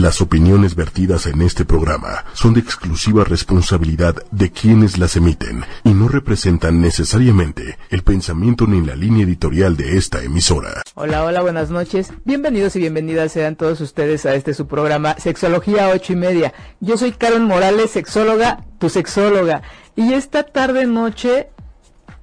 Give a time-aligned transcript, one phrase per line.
[0.00, 5.90] Las opiniones vertidas en este programa son de exclusiva responsabilidad de quienes las emiten y
[5.90, 10.82] no representan necesariamente el pensamiento ni la línea editorial de esta emisora.
[10.96, 12.12] Hola, hola, buenas noches.
[12.24, 16.52] Bienvenidos y bienvenidas sean todos ustedes a este su programa Sexología ocho y media.
[16.80, 19.62] Yo soy Karen Morales, sexóloga, tu sexóloga.
[19.94, 21.50] Y esta tarde noche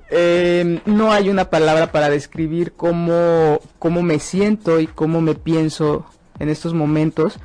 [0.10, 6.06] eh, no hay una palabra para describir cómo, cómo me siento y cómo me pienso
[6.42, 7.40] en estos momentos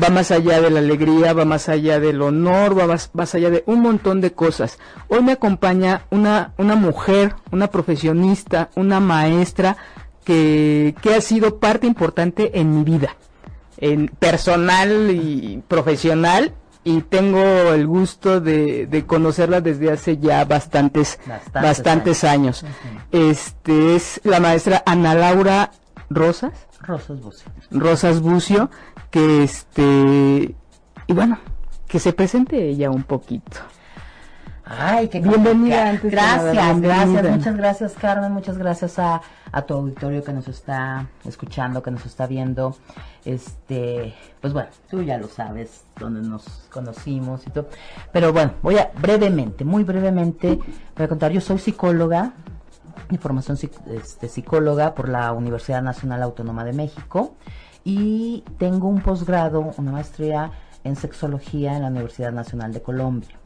[0.00, 3.62] va más allá de la alegría, va más allá del honor, va más, allá de
[3.66, 4.78] un montón de cosas.
[5.08, 9.76] Hoy me acompaña una, una mujer, una profesionista, una maestra
[10.24, 13.16] que, que ha sido parte importante en mi vida,
[13.78, 17.40] en personal y profesional, y tengo
[17.72, 21.20] el gusto de, de conocerla desde hace ya bastantes,
[21.52, 22.64] bastantes, años.
[23.12, 25.70] Este es la maestra Ana Laura
[26.10, 26.52] Rosas.
[26.82, 27.50] Rosas Bucio.
[27.70, 28.70] Rosas Bucio,
[29.10, 30.54] que este,
[31.06, 31.38] y bueno,
[31.86, 33.58] que se presente ella un poquito.
[34.64, 35.98] Ay, qué bienvenida.
[36.02, 41.82] gracias, gracias, muchas gracias Carmen, muchas gracias a, a, tu auditorio que nos está escuchando,
[41.82, 42.76] que nos está viendo.
[43.24, 47.68] Este, pues bueno, tú ya lo sabes, donde nos conocimos y todo.
[48.12, 50.58] Pero bueno, voy a brevemente, muy brevemente,
[50.96, 51.32] voy a contar.
[51.32, 52.32] Yo soy psicóloga,
[53.10, 57.34] de formación este, psicóloga por la Universidad Nacional Autónoma de México
[57.84, 60.52] y tengo un posgrado, una maestría
[60.84, 63.38] en sexología en la Universidad Nacional de Colombia.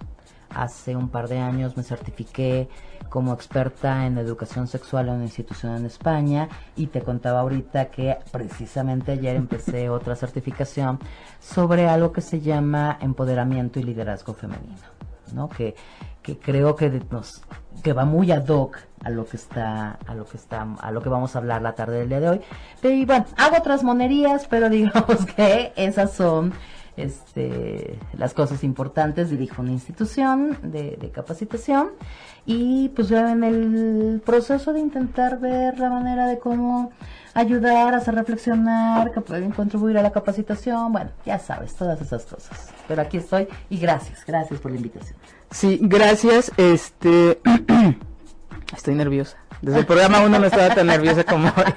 [0.54, 2.68] Hace un par de años me certifiqué
[3.08, 8.16] como experta en educación sexual en una institución en España y te contaba ahorita que
[8.32, 10.98] precisamente ayer empecé otra certificación
[11.40, 14.76] sobre algo que se llama empoderamiento y liderazgo femenino,
[15.34, 15.48] ¿no?
[15.48, 15.74] Que,
[16.22, 17.42] que creo que nos
[17.82, 21.02] que va muy ad hoc a lo que está a lo que está a lo
[21.02, 22.40] que vamos a hablar la tarde del día de hoy
[22.82, 26.52] y bueno hago otras monerías pero digamos que esas son
[26.96, 31.90] este, las cosas importantes dirijo una institución de, de capacitación
[32.46, 36.92] y pues ya en el proceso de intentar ver la manera de cómo
[37.34, 42.72] ayudar, hacer reflexionar, que pueden contribuir a la capacitación, bueno, ya sabes, todas esas cosas.
[42.88, 45.18] Pero aquí estoy y gracias, gracias por la invitación.
[45.50, 46.52] Sí, gracias.
[46.56, 47.40] Este,
[48.76, 49.38] estoy nerviosa.
[49.62, 51.74] Desde el programa uno no estaba tan nerviosa como hoy.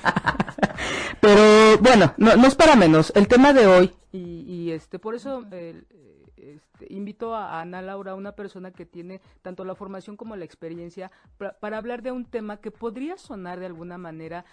[1.22, 3.12] Pero bueno, no, no, es para menos.
[3.16, 8.72] El tema de hoy, y, este, por eso este, invito a Ana Laura, una persona
[8.72, 11.12] que tiene tanto la formación como la experiencia,
[11.60, 14.46] para hablar de un tema que podría sonar de alguna manera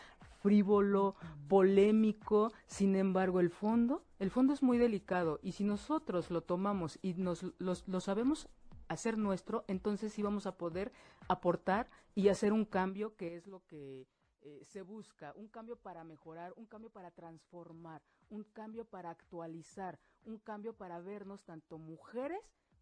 [0.43, 1.17] frívolo,
[1.49, 6.99] polémico, sin embargo el fondo, el fondo es muy delicado y si nosotros lo tomamos
[7.03, 8.49] y nos lo sabemos
[8.89, 10.93] hacer nuestro, entonces sí vamos a poder
[11.29, 14.07] aportar y hacer un cambio que es lo que
[14.43, 19.99] eh, se busca, un cambio para mejorar, un cambio para transformar, un cambio para actualizar,
[20.25, 22.41] un cambio para vernos tanto mujeres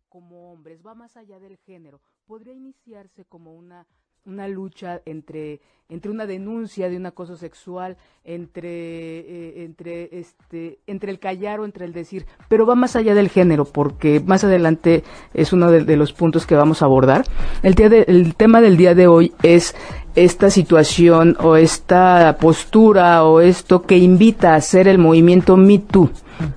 [0.09, 2.01] como hombres, va más allá del género.
[2.27, 3.87] Podría iniciarse como una
[4.27, 11.11] una lucha entre entre una denuncia de un acoso sexual entre eh, entre este entre
[11.11, 15.05] el callar o entre el decir pero va más allá del género porque más adelante
[15.35, 17.27] es uno de, los puntos que vamos a abordar
[17.63, 19.75] el día el tema del día de hoy es
[20.15, 26.11] esta situación o esta postura o esto que invita a hacer el movimiento Me Too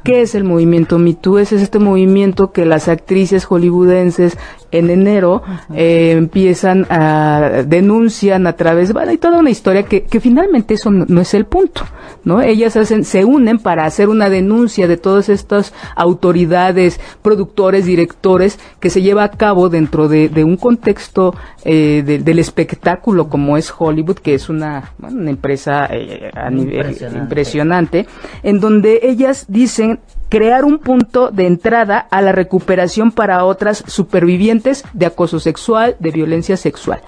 [0.03, 1.39] ¿Qué es el movimiento Me Too?
[1.39, 4.37] Es este movimiento que las actrices hollywoodenses
[4.71, 5.41] en enero
[5.73, 10.91] eh, empiezan a denuncian a través, bueno, hay toda una historia que, que finalmente eso
[10.91, 11.81] no, es el punto,
[12.23, 12.41] ¿no?
[12.41, 18.89] Ellas hacen, se unen para hacer una denuncia de todas estas autoridades, productores, directores, que
[18.89, 21.33] se lleva a cabo dentro de, de un contexto
[21.63, 28.07] eh, del espectáculo como es Hollywood, que es una, una empresa eh, a nivel impresionante,
[28.43, 34.83] en donde ellas dicen crear un punto de entrada a la recuperación para otras supervivientes
[34.93, 37.01] de acoso sexual, de violencia sexual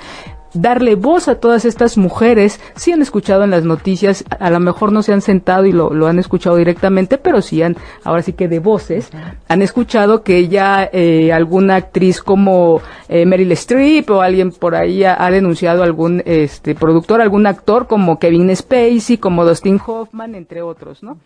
[0.54, 2.60] darle voz a todas estas mujeres.
[2.76, 6.08] Si han escuchado en las noticias, a lo mejor no se han sentado y lo,
[6.08, 9.10] han escuchado directamente, pero sí han, ahora sí que de voces,
[9.48, 15.04] han escuchado que ya eh, alguna actriz como eh, Meryl Streep o alguien por ahí
[15.04, 20.62] ha, ha, denunciado algún este productor, algún actor como Kevin Spacey, como Dustin Hoffman, entre
[20.62, 21.18] otros, ¿no?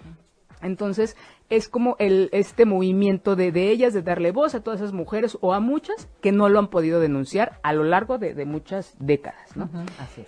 [0.62, 1.18] Entonces,
[1.50, 5.38] es como el, este movimiento de, de, ellas, de darle voz a todas esas mujeres
[5.42, 9.56] o a muchas que no lo han podido denunciar a lo largo de, muchas décadas,
[9.56, 9.70] ¿no?
[10.00, 10.28] Así es.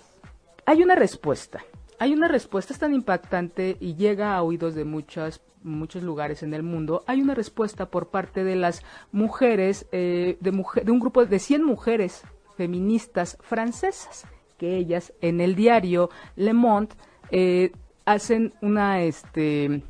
[0.64, 1.64] Hay una respuesta,
[1.98, 6.62] hay una respuesta tan impactante y llega a oídos de muchas muchos lugares en el
[6.62, 11.38] mundo, hay una respuesta por parte de las mujeres, eh, de, de un grupo de
[11.40, 12.22] 100 mujeres
[12.56, 14.28] feministas francesas,
[14.58, 16.94] que ellas en el diario Le Monde
[17.30, 17.72] eh,
[18.04, 19.82] hacen una, este,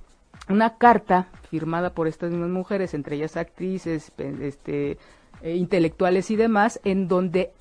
[0.48, 4.98] una carta firmada por estas mismas mujeres, entre ellas actrices, este,
[5.42, 7.52] eh, intelectuales y demás, en donde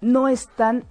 [0.00, 0.84] no están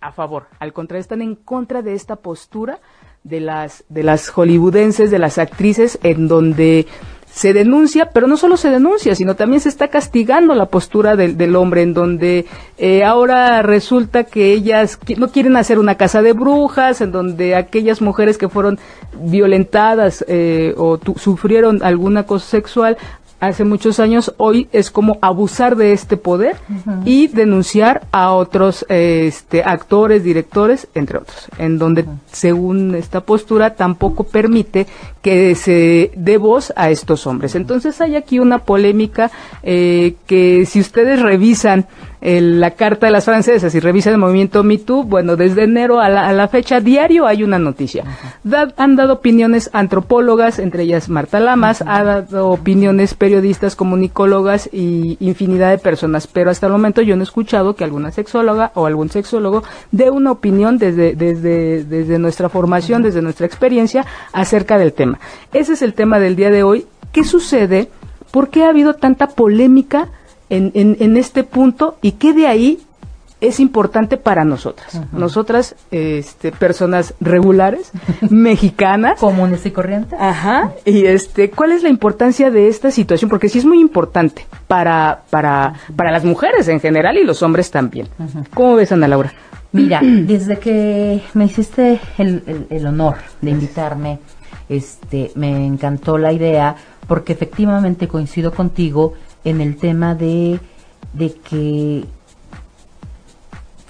[0.00, 2.78] a favor, al contrario, están en contra de esta postura
[3.22, 6.86] de las, de las hollywoodenses, de las actrices, en donde
[7.34, 11.56] se denuncia, pero no solo se denuncia, sino también se está castigando la postura del,
[11.56, 12.46] hombre, en donde
[12.78, 18.00] eh, ahora resulta que ellas no quieren hacer una casa de brujas, en donde aquellas
[18.00, 18.78] mujeres que fueron
[19.20, 22.96] violentadas eh, o sufrieron algún acoso sexual
[23.46, 26.56] hace muchos años, hoy es como abusar de este poder
[27.04, 34.24] y denunciar a otros este, actores, directores, entre otros, en donde, según esta postura, tampoco
[34.24, 34.86] permite
[35.22, 37.54] que se dé voz a estos hombres.
[37.54, 39.30] Entonces hay aquí una polémica
[39.62, 41.86] eh, que si ustedes revisan
[42.24, 46.48] la carta de las francesas y revisan el movimiento MeToo, bueno, desde enero a la,
[46.48, 48.04] fecha diario hay una noticia.
[48.78, 55.70] han dado opiniones antropólogas, entre ellas Marta Lamas, ha dado opiniones periodistas, comunicólogas y infinidad
[55.70, 59.10] de personas, pero hasta el momento yo no he escuchado que alguna sexóloga o algún
[59.10, 65.20] sexólogo dé una opinión desde, desde, desde nuestra formación, desde nuestra experiencia acerca del tema.
[65.52, 66.86] Ese es el tema del día de hoy.
[67.12, 67.90] ¿Qué sucede?
[68.30, 70.08] ¿Por qué ha habido tanta polémica?
[70.50, 72.78] En, en, este punto y qué de ahí
[73.40, 75.00] es importante para nosotras.
[75.12, 77.92] Nosotras, este, personas regulares,
[78.30, 79.20] mexicanas.
[79.20, 80.18] Comunes y corrientes.
[80.18, 80.72] Ajá.
[80.84, 83.28] Y este, ¿cuál es la importancia de esta situación?
[83.28, 87.70] Porque sí es muy importante para, para, para las mujeres en general y los hombres
[87.70, 88.08] también.
[88.54, 89.32] ¿Cómo ves, Ana Laura?
[89.72, 94.20] Mira, desde que me hiciste el, el honor de invitarme,
[94.68, 96.76] este, me encantó la idea,
[97.06, 99.14] porque efectivamente coincido contigo
[99.44, 100.58] en el tema de,
[101.12, 102.04] de que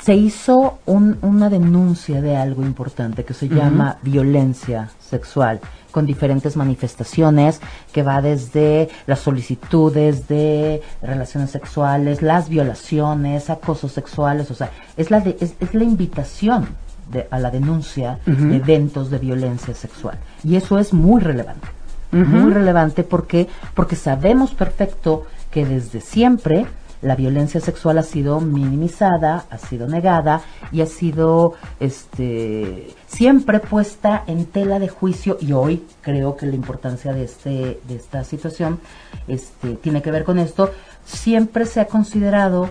[0.04, 5.60] se hizo una denuncia de algo importante que se llama violencia sexual
[5.90, 7.60] con diferentes manifestaciones
[7.90, 15.10] que va desde las solicitudes de relaciones sexuales, las violaciones, acosos sexuales, o sea, es
[15.10, 16.66] la, es, la invitación
[17.10, 20.18] de, a la denuncia de eventos de violencia sexual.
[20.42, 21.68] Y eso es muy relevante,
[22.10, 26.66] muy relevante porque, porque sabemos perfecto que desde siempre
[27.00, 30.40] la violencia sexual ha sido minimizada, ha sido negada
[30.72, 36.56] y ha sido este siempre puesta en tela de juicio y hoy creo que la
[36.56, 38.80] importancia de este de esta situación
[39.28, 40.72] este tiene que ver con esto,
[41.04, 42.70] siempre se ha considerado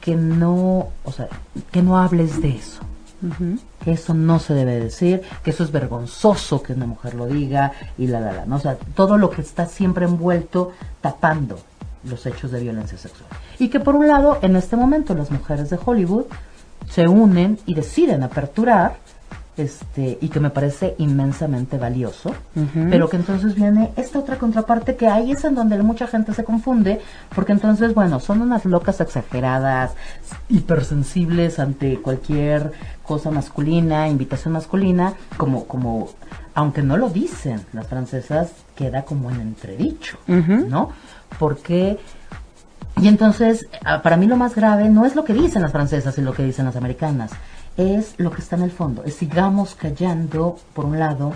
[0.00, 1.28] que no, o sea,
[1.72, 2.82] que no hables de eso.
[3.84, 7.70] Que eso no se debe decir, que eso es vergonzoso que una mujer lo diga
[7.96, 8.56] y la la la, ¿no?
[8.56, 11.56] o sea, todo lo que está siempre envuelto tapando
[12.04, 13.28] los hechos de violencia sexual.
[13.58, 16.24] Y que por un lado, en este momento las mujeres de Hollywood
[16.90, 18.96] se unen y deciden aperturar,
[19.54, 22.34] este, y que me parece inmensamente valioso,
[22.88, 26.42] pero que entonces viene esta otra contraparte que ahí es en donde mucha gente se
[26.42, 27.02] confunde,
[27.34, 29.92] porque entonces, bueno, son unas locas exageradas,
[30.48, 32.72] hipersensibles ante cualquier
[33.02, 36.08] cosa masculina, invitación masculina, como, como,
[36.54, 40.92] aunque no lo dicen las francesas, queda como en entredicho, ¿no?
[41.38, 41.98] porque
[43.00, 46.16] y entonces ah, para mí lo más grave no es lo que dicen las francesas
[46.18, 47.30] y lo que dicen las americanas
[47.76, 51.32] es lo que está en el fondo es sigamos callando por un lado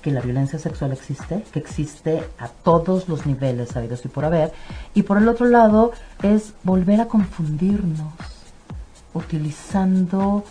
[0.00, 4.50] que la violencia sexual existe, que existe a todos los niveles habidos y por haber,
[4.94, 5.92] y por el otro lado
[6.22, 8.14] es volver a confundirnos
[9.12, 10.42] utilizando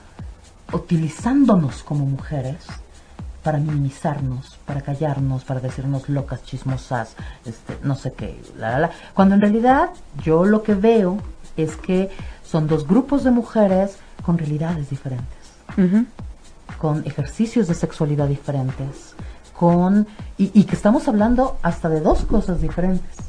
[0.72, 2.58] utilizándonos como mujeres
[3.50, 7.16] para minimizarnos, para callarnos, para decirnos locas, chismosas,
[7.48, 8.92] este, no sé qué, la, la, la.
[9.16, 9.90] Cuando en realidad
[10.24, 11.18] yo lo que veo
[11.58, 12.12] es que
[12.46, 15.26] son dos grupos de mujeres con realidades diferentes,
[16.78, 19.16] con ejercicios de sexualidad diferentes,
[19.58, 20.06] con
[20.38, 23.29] y, y que estamos hablando hasta de dos cosas diferentes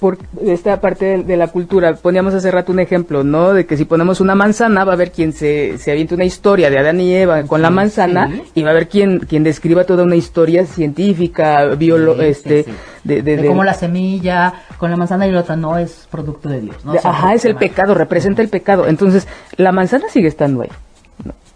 [0.00, 1.94] por esta parte de, la cultura.
[1.94, 3.52] Poníamos hace rato un ejemplo, ¿no?
[3.52, 6.70] De que si ponemos una manzana, va a haber quien se, se aviente una historia
[6.70, 10.04] de Adán y Eva con la manzana y va a haber quien, quien describa toda
[10.04, 12.64] una historia científica, biolo, este,
[13.04, 16.62] de, de, como la semilla con la manzana y la otra no es producto de
[16.62, 16.94] Dios, ¿no?
[17.02, 18.86] ajá, es el pecado, representa el pecado.
[18.88, 20.70] Entonces, la manzana sigue estando ahí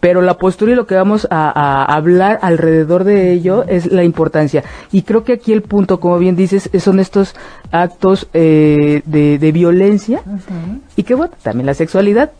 [0.05, 4.63] pero la postura y lo que vamos a, hablar alrededor de ello es la importancia.
[4.93, 7.35] Y creo que aquí el punto, como bien dices, son estos
[7.73, 10.21] actos eh, de, violencia
[10.95, 12.33] y que bueno, también la sexualidad.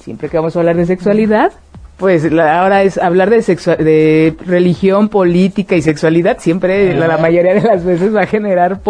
[0.00, 1.52] Siempre que vamos a hablar de sexualidad,
[1.98, 7.84] pues ahora es hablar de, de religión, política y sexualidad, siempre la, mayoría de las
[7.84, 8.80] veces va a generar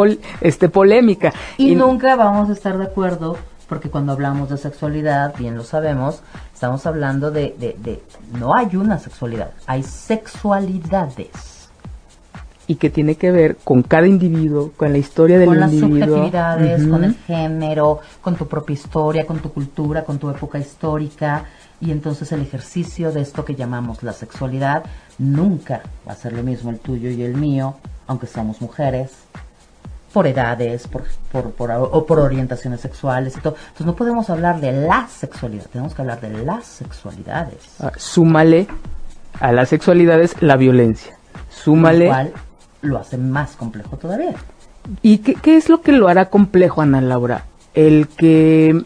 [0.41, 1.35] este polémica.
[1.59, 3.37] y, nunca vamos a estar de acuerdo
[3.69, 6.21] porque cuando hablamos de sexualidad, bien lo sabemos,
[6.53, 8.03] estamos hablando de, de,
[8.39, 11.71] no hay una sexualidad, hay sexualidades.
[12.67, 15.89] y que tiene que ver con cada individuo, con la historia del individuo.
[15.89, 20.31] Con las subjetividades, con el género, con tu propia historia, con tu cultura, con tu
[20.31, 21.45] época histórica.
[21.81, 24.85] Y entonces el ejercicio de esto que llamamos la sexualidad
[25.19, 27.75] nunca va a ser lo mismo el tuyo y el mío,
[28.07, 29.13] aunque seamos mujeres,
[30.15, 31.03] por edades, por,
[31.33, 33.57] por, o por orientaciones sexuales y todo.
[33.57, 37.59] Entonces no podemos hablar de la sexualidad, tenemos que hablar de las sexualidades.
[37.81, 38.69] Ah, súmale
[39.41, 41.19] a las sexualidades la violencia.
[41.51, 42.05] Súmale.
[42.05, 42.33] Lo cual
[42.83, 44.35] lo hace más complejo todavía.
[45.03, 47.47] ¿Y qué, es lo que lo hará complejo, Ana Laura?
[47.75, 48.81] El que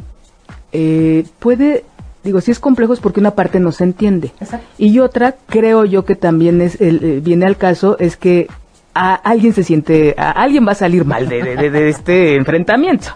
[0.73, 1.85] eh, puede
[2.25, 4.33] digo, si es complejo es porque una parte no se entiende.
[4.79, 8.49] Y otra, creo yo que también es el, eh, viene al caso, es que
[8.99, 13.11] a alguien se siente, a alguien va a salir mal de, este enfrentamiento.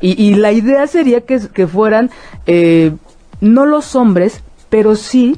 [0.00, 2.10] Y, la idea sería que, que fueran
[2.46, 2.92] eh,
[3.40, 5.36] no los hombres, pero sí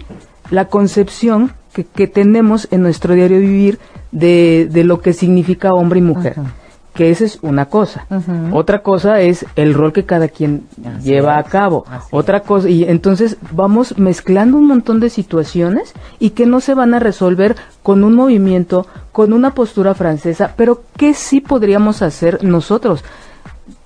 [0.51, 3.79] la concepción que, que, tenemos en nuestro diario vivir
[4.11, 6.37] de, de lo que significa hombre y mujer
[6.95, 8.07] que esa es una cosa.
[8.53, 10.63] Otra cosa es el rol que cada quien
[11.03, 11.85] lleva a cabo.
[12.11, 16.95] Otra cosa, y entonces vamos mezclando un montón de situaciones y que no se van
[16.95, 23.05] a resolver con un movimiento, con una postura francesa, pero que sí podríamos hacer nosotros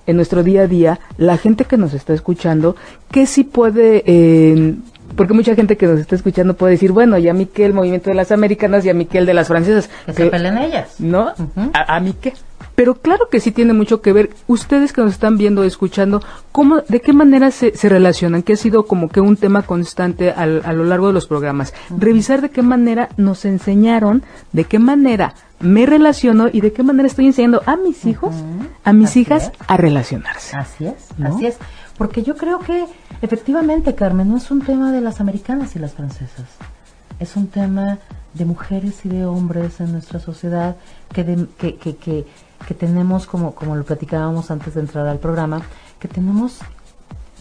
[0.05, 2.75] en nuestro día a día, la gente que nos está escuchando,
[3.11, 4.03] que sí puede...
[4.05, 4.75] Eh,
[5.15, 7.73] porque mucha gente que nos está escuchando puede decir, bueno, ya a mí que el
[7.73, 9.89] movimiento de las americanas y a mí que el de las francesas.
[10.05, 10.99] Que, se peleen ellas.
[10.99, 11.33] ¿No?
[11.73, 12.33] a, a, mí qué.
[12.79, 14.29] Pero claro que sí tiene mucho que ver.
[14.47, 18.41] Ustedes que nos están viendo, escuchando, ¿cómo, ¿de qué manera se, se relacionan?
[18.41, 21.73] Que ha sido como que un tema constante a lo largo de los programas.
[21.89, 27.07] Revisar de qué manera nos enseñaron, de qué manera me relaciono y de qué manera
[27.07, 28.33] estoy enseñando a mis hijos,
[28.85, 30.55] a mis hijas a relacionarse.
[30.55, 31.57] Así es, así es.
[31.97, 32.85] Porque yo creo que
[33.21, 36.45] efectivamente, Carmen, no es un tema de las americanas y las francesas.
[37.19, 37.97] Es un tema
[38.33, 40.77] de mujeres y de hombres en nuestra sociedad
[41.11, 41.25] que,
[41.57, 42.25] que, que, que
[42.67, 45.61] que tenemos, como, como lo platicábamos antes de entrar al programa,
[45.99, 46.59] que tenemos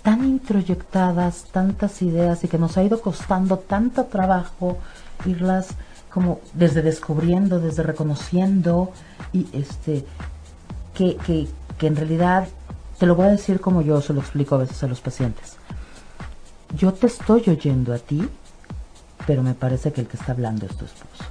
[0.02, 4.78] tan introyectadas tantas ideas y que nos ha ido costando tanto trabajo
[5.26, 5.68] irlas
[6.10, 8.92] como desde descubriendo, desde reconociendo
[9.32, 10.04] y este
[10.94, 12.48] que, que, que en realidad
[12.98, 15.56] te lo voy a decir como yo se lo explico a veces a los pacientes.
[16.76, 18.26] Yo te estoy oyendo a ti,
[19.26, 21.25] pero me parece que el que está hablando es tu esposo.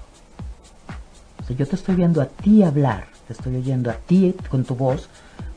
[1.42, 4.64] O sea, yo te estoy viendo a ti hablar, te estoy oyendo a ti con
[4.64, 5.10] tu voz,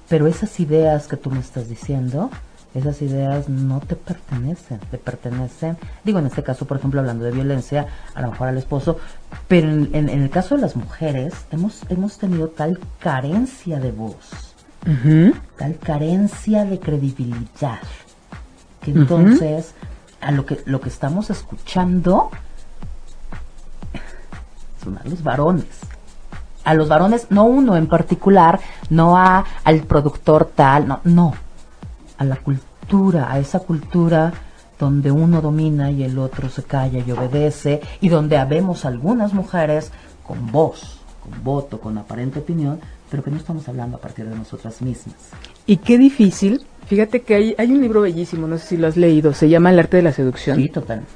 [0.09, 2.31] pero esas ideas que tú me estás diciendo,
[2.75, 7.31] esas ideas no te pertenecen, te pertenecen, digo en este caso, por ejemplo, hablando de
[7.31, 8.99] violencia, a lo mejor al esposo,
[9.47, 14.55] pero en, el caso de las mujeres, hemos, hemos tenido tal carencia de voz,
[15.57, 17.81] tal carencia de credibilidad,
[18.83, 19.75] que entonces
[20.21, 22.31] a lo que, lo que estamos escuchando
[24.83, 25.90] son a los varones
[26.65, 31.35] a los varones, no uno en particular, no a al productor tal, no, no,
[32.19, 34.33] a la cultura, a esa cultura
[34.79, 39.93] donde uno domina y el otro se calla y obedece, y donde habemos algunas mujeres
[40.27, 44.35] con voz, con voto, con aparente opinión, pero que no estamos hablando a partir de
[44.35, 45.17] nosotras mismas.
[45.67, 48.97] Y qué difícil, fíjate que hay, hay un libro bellísimo, no sé si lo has
[48.97, 50.57] leído, se llama El arte de la seducción.
[50.57, 51.13] Sí, totalmente.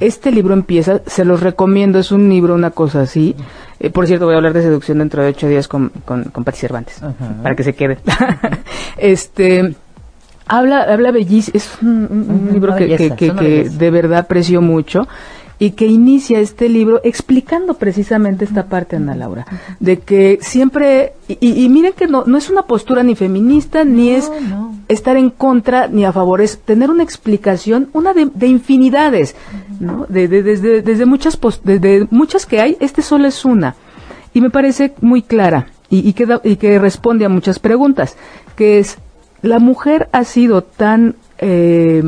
[0.00, 3.34] Este libro empieza, se los recomiendo, es un libro, una cosa así.
[3.80, 6.44] Eh, por cierto, voy a hablar de seducción dentro de ocho días con, con, con
[6.44, 7.00] Pati Cervantes,
[7.42, 7.98] para que se quede.
[8.96, 9.74] este,
[10.46, 15.08] habla, habla bellísimo, es un, libro que, que, que de verdad aprecio mucho
[15.58, 19.46] y que inicia este libro explicando precisamente esta parte, Ana Laura,
[19.80, 24.30] de que siempre, y, miren que no, no es una postura ni feminista, ni es
[24.88, 29.36] estar en contra ni a favor, es tener una explicación, una de, infinidades,
[29.80, 30.06] ¿no?
[30.08, 33.76] De, desde, desde muchas, desde muchas que hay, este solo es una.
[34.32, 38.16] Y me parece muy clara y, y, que, y que responde a muchas preguntas,
[38.56, 38.98] que es,
[39.42, 42.02] la mujer ha sido tan eh,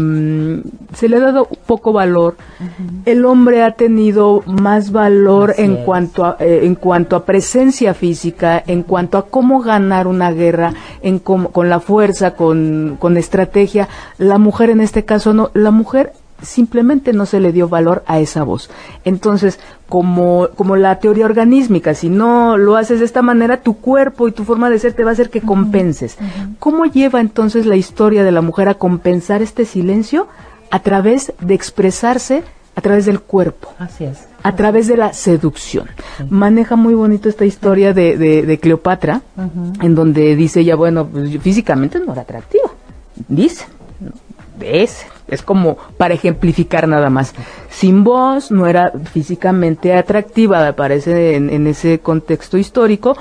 [0.94, 2.36] se le ha dado poco valor.
[3.04, 8.62] El hombre ha tenido más valor en cuanto a, eh, en cuanto a presencia física,
[8.66, 13.88] en cuanto a cómo ganar una guerra, en con la fuerza, con, con estrategia.
[14.16, 15.50] La mujer en este caso no.
[15.52, 18.70] La mujer simplemente no se le dio valor a esa voz.
[19.04, 24.28] Entonces, como, como la teoría organísmica, si no lo haces de esta manera, tu cuerpo
[24.28, 26.18] y tu forma de ser te va a hacer que compenses.
[26.58, 30.28] ¿Cómo lleva entonces la historia de la mujer a compensar este silencio?
[30.70, 32.42] A través de expresarse
[32.76, 33.72] a través del cuerpo.
[33.78, 34.26] Así es.
[34.42, 35.88] A través de la seducción.
[36.28, 39.22] Maneja muy bonito esta historia de, de, Cleopatra,
[39.80, 42.70] en donde dice ella, bueno, pues, físicamente no era atractiva.
[43.28, 43.64] Dice,
[44.58, 45.06] ¿ves?
[45.28, 47.34] Es como para ejemplificar nada más.
[47.70, 53.16] Sin voz, no era físicamente atractiva, me parece, en, ese contexto histórico.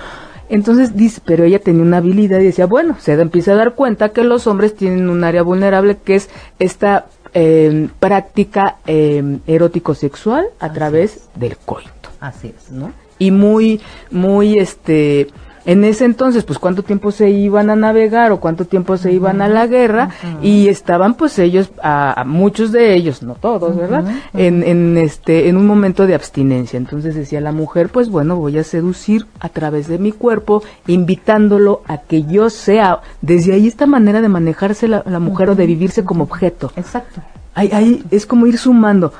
[0.50, 4.10] Entonces dice, pero ella tenía una habilidad y decía, bueno, se empieza a dar cuenta
[4.10, 10.72] que los hombres tienen un área vulnerable que es esta eh, práctica eh, erótico-sexual a
[10.72, 12.10] través del coito.
[12.20, 12.94] Así es, ¿no?
[13.18, 13.82] Y muy,
[14.12, 15.28] muy, este,
[15.66, 19.42] en ese entonces, pues cuánto tiempo se iban a navegar o cuánto tiempo se iban
[19.42, 20.10] a la guerra
[20.42, 24.06] y estaban pues ellos, a, muchos de ellos, no todos, ¿verdad?
[24.34, 26.78] En, en, este, en un momento de abstinencia.
[26.78, 31.82] Entonces decía la mujer, pues bueno, voy a seducir a través de mi cuerpo, invitándolo
[31.88, 36.04] a que yo sea, desde ahí esta manera de manejarse la, mujer o de vivirse
[36.04, 36.72] como objeto.
[36.76, 37.22] Exacto.
[37.56, 39.14] Ahí, ahí es como ir sumando.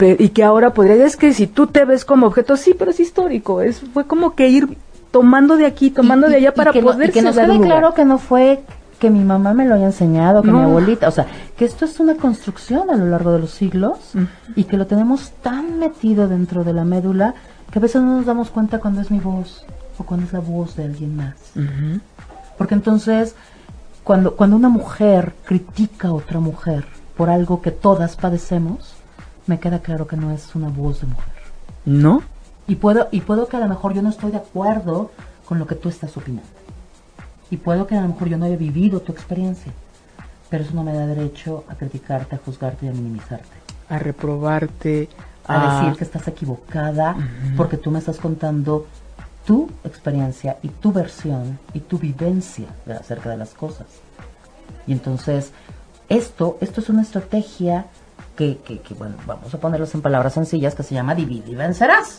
[0.00, 3.00] y que ahora podría, es que si tú te ves como objeto, sí, pero es
[3.00, 4.76] histórico, es, fue como que ir
[5.10, 8.62] tomando de aquí, tomando de allá para poder que nos quede claro que no fue
[8.98, 12.00] que mi mamá me lo haya enseñado, que mi abuelita, o sea, que esto es
[12.00, 13.98] una construcción a lo largo de los siglos
[14.56, 17.34] y que lo tenemos tan metido dentro de la médula
[17.70, 19.64] que a veces no nos damos cuenta cuando es mi voz
[19.98, 21.34] o cuando es la voz de alguien más.
[22.56, 23.36] Porque entonces,
[24.02, 26.84] cuando, cuando una mujer critica a otra mujer
[27.16, 28.94] por algo que todas padecemos,
[29.46, 31.32] me queda claro que no es una voz de mujer.
[31.84, 32.22] ¿No?
[32.68, 35.10] Y puedo, y puedo que a lo mejor yo no estoy de acuerdo
[35.46, 36.48] con lo que tú estás opinando.
[37.50, 39.72] Y puedo que a lo mejor yo no haya vivido tu experiencia.
[40.50, 43.48] Pero eso no me da derecho a criticarte, a juzgarte y a minimizarte.
[43.88, 45.08] A reprobarte.
[45.46, 47.16] A, decir que estás equivocada
[47.56, 48.86] porque tú me estás contando
[49.46, 52.66] tu experiencia y tu versión y tu vivencia
[53.00, 53.86] acerca de las cosas.
[54.86, 55.52] Y entonces,
[56.10, 57.86] esto, esto es una estrategia
[58.36, 61.54] que, que, que, bueno, vamos a ponerlos en palabras sencillas, que se llama divide y
[61.54, 62.18] vencerás.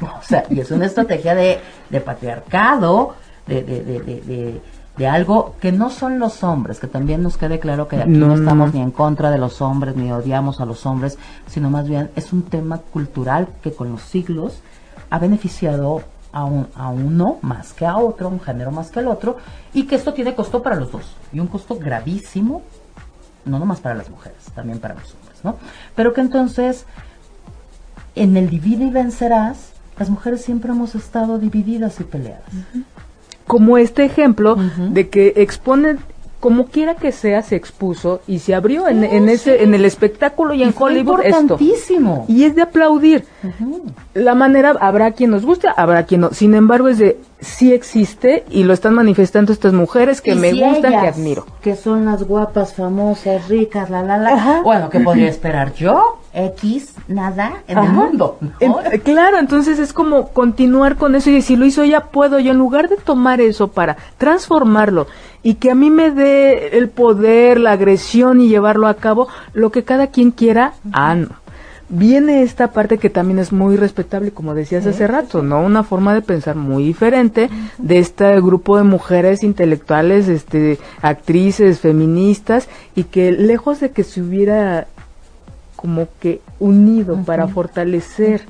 [0.00, 3.14] O sea, y es una estrategia de, de patriarcado,
[3.46, 4.60] de, de, de,
[4.96, 8.34] de, algo que no son los hombres, que también nos quede claro que aquí no,
[8.34, 12.10] estamos ni en contra de los hombres, ni odiamos a los hombres, sino más bien
[12.16, 14.60] es un tema cultural que con los siglos
[15.10, 16.02] ha beneficiado
[16.32, 19.36] a, un, a uno más que a otro, un género más que al otro,
[19.72, 22.62] y que esto tiene costo para los dos, y un costo gravísimo,
[23.44, 25.56] no nomás para las mujeres, también para los hombres, ¿no?
[25.94, 26.84] Pero que entonces,
[28.16, 32.50] en el divide y vencerás, las mujeres siempre hemos estado divididas y peleadas.
[33.46, 35.96] Como este ejemplo de que expone
[36.40, 40.62] como quiera que sea se expuso y se abrió en, ese en el espectáculo y,
[40.62, 42.24] en Hollywood importantísimo.
[42.28, 43.24] y es de aplaudir.
[44.14, 46.30] La manera habrá quien nos guste habrá quien no.
[46.32, 50.92] Sin embargo es de sí existe y lo están manifestando estas mujeres que me gustan
[51.00, 51.46] que admiro.
[51.62, 54.60] que son las guapas famosas ricas la la la.
[54.62, 58.38] Bueno qué podría esperar yo X, nada en el mundo.
[59.04, 62.38] claro, entonces es como continuar con eso y si lo hizo ella, puedo.
[62.38, 65.06] Yo, en lugar de tomar eso para transformarlo
[65.46, 69.70] y que a mí me dé el poder, la agresión y llevarlo a cabo, lo
[69.70, 71.28] que cada quien quiera, ah, no.
[71.88, 75.60] Viene esta parte que también es muy respetable, como decías hace rato, ¿no?
[75.60, 82.68] Una forma de pensar muy diferente de este grupo de mujeres intelectuales, este, actrices, feministas,
[82.96, 84.88] y que lejos de que se hubiera
[85.76, 88.42] como que unido para fortalecer,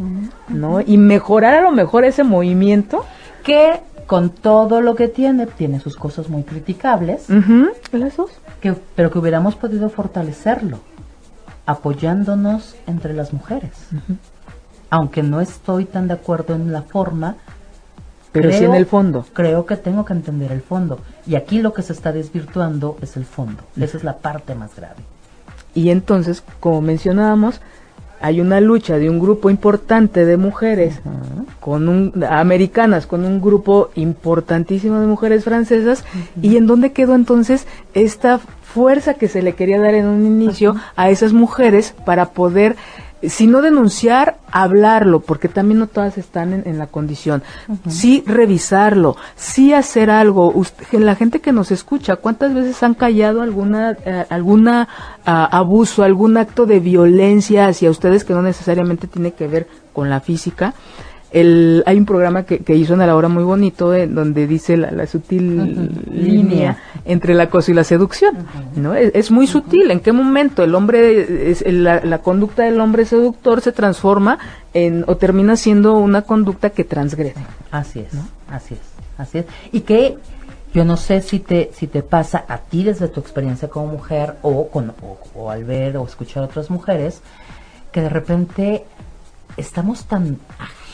[0.49, 0.81] ¿no?
[0.81, 3.05] Y mejorar a lo mejor ese movimiento.
[3.45, 7.27] Que con todo lo que tiene, tiene sus cosas muy criticables.
[8.61, 10.79] Que, pero que hubiéramos podido fortalecerlo,
[11.67, 13.73] apoyándonos entre las mujeres.
[14.91, 17.37] Aunque no estoy tan de acuerdo en la forma,
[18.33, 19.27] pero sí en el fondo.
[19.33, 21.01] Creo que tengo que entender el fondo.
[21.27, 23.63] Y aquí lo que se está desvirtuando es el fondo.
[23.77, 25.03] Esa es la parte más grave.
[25.75, 27.61] Y entonces, como mencionábamos,
[28.21, 31.01] hay una lucha de un grupo importante de mujeres
[31.61, 36.05] con un, americanas con un grupo importantísimo de mujeres francesas.
[36.41, 40.77] Y en dónde quedó entonces esta fuerza que se le quería dar en un inicio
[40.97, 42.77] a esas mujeres para poder
[43.23, 47.43] si no denunciar, hablarlo, porque también no todas están en, la condición.
[47.89, 50.55] Sí revisarlo, sí hacer algo.
[50.93, 54.89] la gente que nos escucha, ¿cuántas veces han callado alguna, eh, alguna
[55.25, 60.11] ah, abuso, algún acto de violencia hacia ustedes que no necesariamente tiene que ver con
[60.11, 60.75] la física?
[61.33, 64.77] El, hay un programa que, que hizo en la hora muy bonito eh, donde dice
[64.77, 68.37] la, sutil línea entre el acoso y la seducción,
[68.77, 68.95] ¿no?
[68.95, 73.73] Es, muy sutil en qué momento el hombre, es, la, conducta del hombre seductor se
[73.73, 74.39] transforma
[74.73, 77.35] en, o termina siendo una conducta que transgrede.
[77.71, 78.27] Así es, ¿no?
[78.51, 78.81] así es,
[79.19, 79.47] así es.
[79.73, 80.17] Y que
[80.73, 84.37] yo no sé si te, si te pasa a ti desde tu experiencia como mujer
[84.43, 84.93] o, con,
[85.35, 87.21] o al ver o escuchar a otras mujeres,
[87.93, 88.85] que de repente
[89.57, 90.39] estamos tan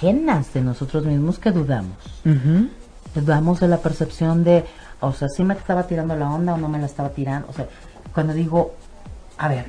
[0.03, 1.97] ajenas de nosotros mismos que dudamos.
[3.15, 4.65] Dudamos de la percepción de,
[5.01, 7.49] o sea, si me estaba tirando la onda o no me la estaba tirando.
[7.49, 7.69] O sea,
[8.13, 8.75] cuando digo,
[9.39, 9.67] a ver,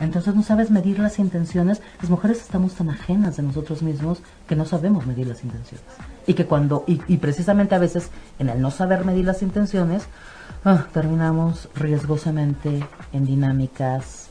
[0.00, 1.80] entonces no sabes medir las intenciones.
[2.00, 5.86] Las mujeres estamos tan ajenas de nosotros mismos que no sabemos medir las intenciones.
[6.26, 10.06] Y que cuando, y, precisamente a veces en el no saber medir las intenciones,
[10.64, 14.25] ah, terminamos riesgosamente en dinámicas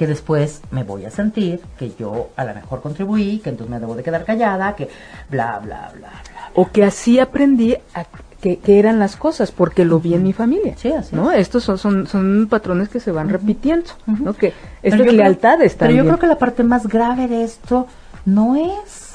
[0.00, 3.78] que después me voy a sentir que yo a lo mejor contribuí, que entonces me
[3.78, 4.88] debo de quedar callada, que
[5.28, 6.50] bla, bla, bla, bla.
[6.54, 8.06] O que así aprendí a
[8.40, 10.74] que, eran las cosas, porque lo vi en mi familia.
[10.78, 11.30] Sí, así ¿no?
[11.30, 14.32] Estos son, son, son patrones que se van repitiendo, ¿no?
[14.32, 17.86] Que estas lealtades Pero yo creo que la parte más grave de esto
[18.24, 19.10] no es,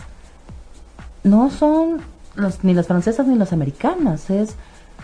[1.24, 2.00] no son
[2.36, 4.54] los, ni las francesas ni las americanas, es,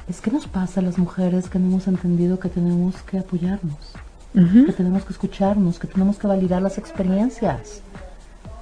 [0.07, 3.95] es que nos pasa a las mujeres que no hemos entendido que tenemos que apoyarnos,
[4.33, 7.81] que tenemos que escucharnos, que tenemos que validar las experiencias,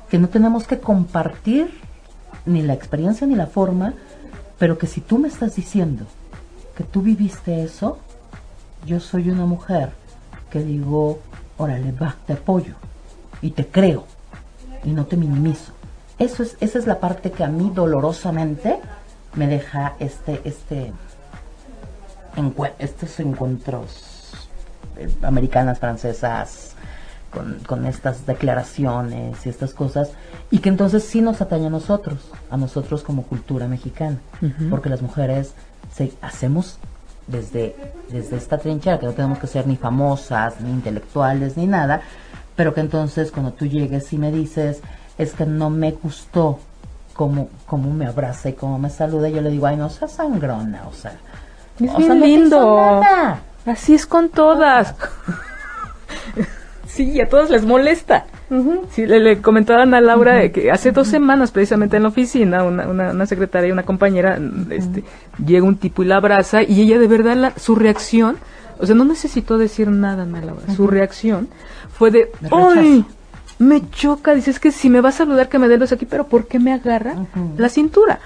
[0.10, 1.70] que no tenemos que compartir
[2.46, 3.94] ni la experiencia ni la forma,
[4.58, 6.06] pero que si tú me estás diciendo
[6.76, 8.00] que tú viviste eso,
[8.86, 9.92] yo soy una mujer
[10.50, 11.20] que digo,
[11.58, 12.74] órale, va, te apoyo
[13.42, 14.06] y te creo
[14.84, 15.74] y no te minimizo.
[16.18, 18.80] Eso es, esa es la parte que a mí dolorosamente
[19.36, 20.92] me deja este, este,
[22.80, 24.09] estos encuentros
[25.00, 26.76] eh, americanas, francesas,
[27.68, 30.12] con, estas declaraciones y estas cosas,
[30.52, 34.18] y que entonces sí nos atañe a nosotros, a nosotros como cultura mexicana,
[34.70, 35.54] porque las mujeres
[35.94, 36.80] se, hacemos
[37.28, 37.76] desde,
[38.10, 42.02] desde esta trinchera, que no tenemos que ser ni famosas, ni intelectuales, ni nada,
[42.56, 44.82] pero que entonces cuando tú llegues y me dices,
[45.18, 46.60] es que no me gustó
[47.14, 50.88] cómo, cómo me abraza y cómo me saluda, yo le digo, ay, no seas sangrona,
[50.88, 51.14] o sea,
[51.80, 53.02] es bien lindo.
[53.70, 54.96] Así es con todas.
[56.88, 58.26] Sí, a todos les molesta.
[58.92, 62.90] sí, le, le, comentaban a Laura que hace dos semanas, precisamente en la oficina, una,
[62.90, 64.38] una, secretaria y una compañera,
[64.70, 65.06] este,
[65.46, 68.38] llega un tipo y la abraza, y ella de verdad, su reacción,
[68.80, 71.48] o sea, no necesitó decir nada, Ana Laura, su reacción
[71.94, 73.06] fue de, ¡ay!
[73.60, 76.06] Me choca, dice, es que si me va a saludar que me dé los aquí,
[76.06, 77.16] pero ¿por qué me agarra
[77.56, 78.20] la cintura?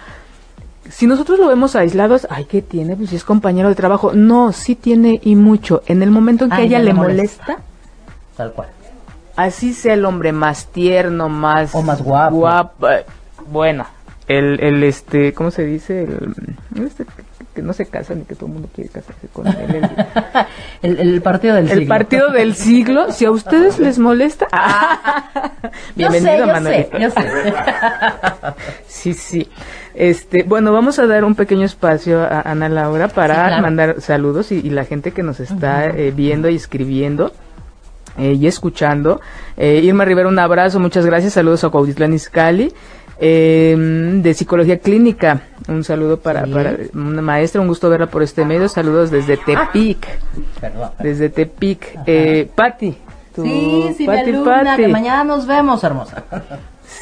[0.89, 2.96] Si nosotros lo vemos aislados, ay, ¿qué tiene?
[2.96, 4.13] Pues si es compañero de trabajo.
[4.13, 5.84] No, sí tiene y mucho.
[5.88, 7.60] En el momento en que a ella le molesta,
[8.36, 8.69] Tal cual.
[9.36, 11.74] Así sea el hombre más tierno, más...
[11.74, 12.48] O más guapo.
[13.48, 13.86] Bueno,
[14.28, 16.04] el, el este, ¿cómo se dice?
[16.04, 17.06] El, este,
[17.54, 19.89] que no se casa ni que todo el mundo quiere casarse con él.
[20.82, 21.82] El, el, partido del siglo.
[21.82, 23.12] El partido del siglo.
[23.12, 24.48] Si a ustedes les molesta.
[25.96, 26.88] bienvenido, Manuel.
[28.88, 29.50] sí, sí.
[29.94, 34.70] Este, bueno, vamos a dar un pequeño espacio a Ana Laura para mandar saludos y,
[34.70, 37.32] la gente que nos está eh, viendo y escribiendo.
[38.18, 39.22] Eh, y escuchando.
[39.58, 42.72] Eh, Irma Rivera, un abrazo, muchas gracias, saludos a Cuautitlán Izcalli.
[43.20, 43.76] Eh,
[44.22, 48.68] de psicología clínica, un saludo para, para una maestra, un gusto verla por este medio,
[48.68, 50.08] saludos desde Tepic,
[51.00, 52.98] desde Tepic, eh, Patti,
[53.36, 56.24] sí, sí, Pati, alumna, que mañana nos vemos, hermosa.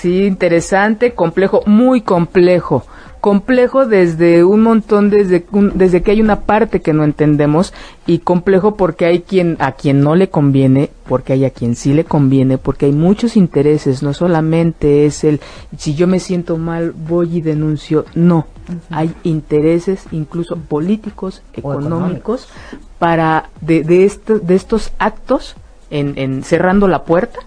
[0.01, 2.83] Sí, interesante, complejo, muy complejo,
[3.19, 7.71] complejo desde un montón, desde, desde que hay una parte que no entendemos
[8.07, 11.93] y complejo porque hay quien a quien no le conviene, porque hay a quien sí
[11.93, 15.39] le conviene, porque hay muchos intereses, no solamente es el
[15.77, 18.47] si yo me siento mal voy y denuncio, no,
[18.89, 22.49] hay intereses incluso políticos, económicos,
[22.97, 24.11] para de, de,
[24.41, 25.55] de estos actos
[25.91, 27.39] en, en cerrando la puerta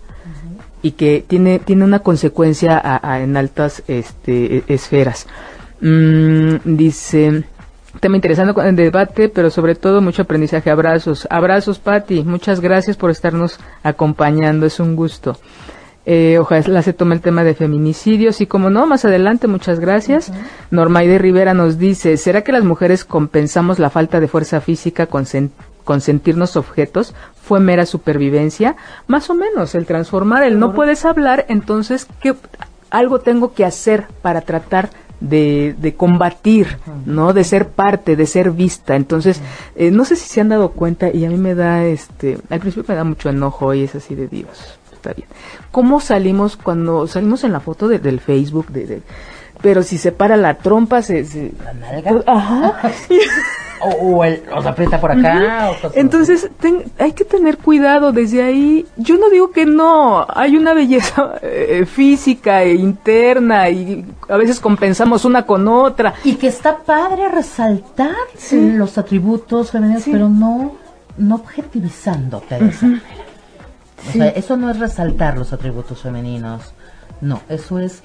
[0.85, 5.27] y que tiene, tiene una consecuencia en altas este, e, esferas.
[5.81, 7.45] Mm, dice,
[8.01, 10.71] tema interesante con el debate, pero sobre todo mucho aprendizaje.
[10.71, 11.27] Abrazos.
[11.31, 12.23] Abrazos, Patti.
[12.23, 14.67] Muchas gracias por estarnos acompañando.
[14.67, 15.39] Es un gusto.
[16.05, 20.31] Eh, ojalá se tome el tema de feminicidios y como no, más adelante, muchas gracias.
[20.71, 25.25] Normaide Rivera nos dice, ¿será que las mujeres compensamos la falta de fuerza física con,
[25.25, 25.51] con
[26.01, 27.15] sentirnos objetos?
[27.43, 28.77] ¿Fue mera supervivencia?
[29.07, 32.35] Más o menos, el transformar, el no puedes hablar, entonces, ¿qué,
[32.91, 37.33] algo tengo que hacer para tratar de, de combatir, ¿no?
[37.33, 38.97] De ser parte, de ser vista.
[38.97, 39.41] Entonces,
[39.75, 42.61] eh, no sé si se han dado cuenta y a mí me da, este, al
[42.61, 45.29] principio me da mucho enojo y es así de Dios, está bien.
[45.71, 49.03] ¿Cómo salimos cuando salimos en la foto del Facebook de,
[49.65, 51.53] pero si se para la trompa se, se...
[51.65, 52.75] la nalga ajá
[53.81, 55.73] o, el, o aprieta por acá.
[55.95, 56.51] Entonces
[56.99, 58.87] hay que tener cuidado desde ahí.
[58.97, 64.61] Yo no digo que no, hay una belleza eh, física e interna y a veces
[64.61, 66.15] compensamos una con otra.
[66.25, 68.15] Y que está padre resaltar
[68.53, 70.77] los atributos femeninos, pero no,
[71.17, 73.25] no objetivizándote de esa manera.
[74.09, 76.75] O sea, eso no es resaltar los atributos femeninos.
[77.21, 78.03] No, eso es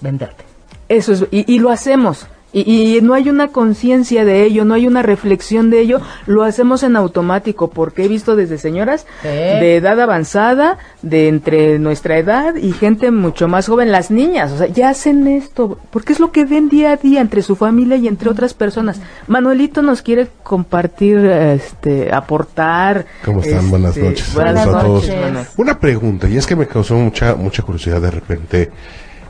[0.00, 0.44] venderte.
[0.88, 2.26] Eso es, y, y lo hacemos
[2.64, 6.82] y, no hay una conciencia de ello, no hay una reflexión de ello, lo hacemos
[6.82, 12.72] en automático, porque he visto desde señoras de edad avanzada, de entre nuestra edad y
[12.72, 16.46] gente mucho más joven, las niñas, o sea, ya hacen esto, porque es lo que
[16.46, 19.00] ven día a día entre su familia y entre otras personas.
[19.26, 23.04] Manuelito nos quiere compartir, este, aportar.
[23.24, 23.68] ¿Cómo están?
[23.68, 24.34] buenas este, noches.
[24.34, 25.10] Buenas a todos.
[25.58, 28.70] Una pregunta, y es que me causó mucha, mucha curiosidad de repente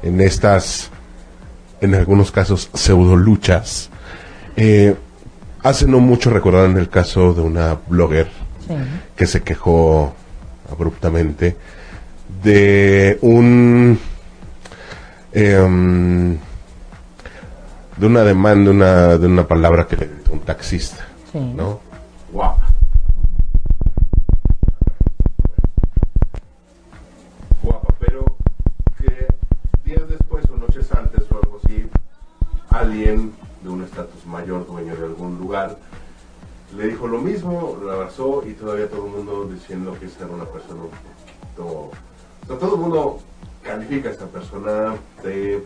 [0.02, 0.90] en estas
[1.80, 3.90] en algunos casos pseudo luchas.
[4.56, 4.94] Eh,
[5.62, 8.28] hace no mucho recordaron el caso de una blogger
[9.14, 10.14] que se quejó
[10.70, 11.56] abruptamente
[12.42, 13.98] de un
[15.32, 16.38] em,
[17.96, 21.80] de una demanda una, de una palabra que le dio un taxista, ¿no?
[22.32, 22.66] Guapa,
[35.64, 35.78] lugar,
[36.76, 40.34] le dijo lo mismo, lo abrazó y todavía todo el mundo diciendo que esa era
[40.34, 41.90] una persona un poquito...
[42.42, 43.18] O sea, todo el mundo
[43.62, 45.64] califica a esta persona de,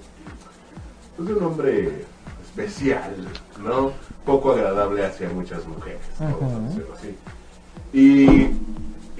[1.16, 2.05] pues, de un hombre
[2.42, 3.29] especial,
[3.62, 3.92] ¿no?
[4.24, 7.16] Poco agradable hacia muchas mujeres, vamos a así.
[7.92, 8.57] Y,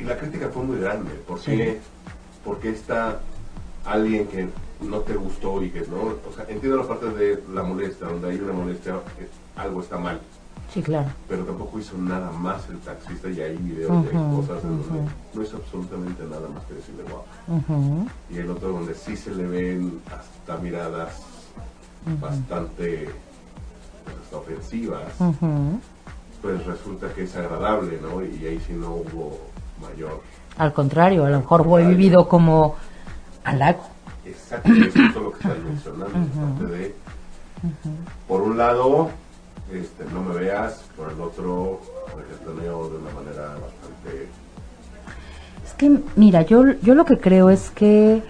[0.03, 1.79] la crítica fue muy grande, porque,
[2.43, 3.21] porque está
[3.85, 4.49] alguien que
[4.81, 8.31] no te gustó y que no, o sea, entiendo la parte de la molestia, donde
[8.31, 8.95] hay una molestia,
[9.57, 10.19] algo está mal.
[10.73, 11.09] Sí, claro.
[11.29, 15.57] Pero tampoco hizo nada más el taxista y hay videos de cosas donde no hizo
[15.57, 17.27] absolutamente nada más que decirle guapo.
[18.31, 21.23] Y el otro donde sí se le ven hasta miradas
[22.21, 23.11] bastante
[24.05, 25.13] pues, ofensivas,
[26.41, 28.23] pues resulta que es agradable, ¿no?
[28.23, 29.41] Y ahí sí no hubo
[29.81, 30.23] mayor.
[30.57, 32.77] Al contrario, a lo mejor fue vivido como
[33.45, 33.85] halago.
[34.25, 36.95] Exactamente, eso es lo que estás mencionando, de,
[38.29, 39.11] por un lado,
[39.73, 41.81] este, no me veas, por el otro,
[42.17, 44.29] me de una manera bastante...
[45.65, 48.23] Es que, mira, yo, yo lo que creo es que,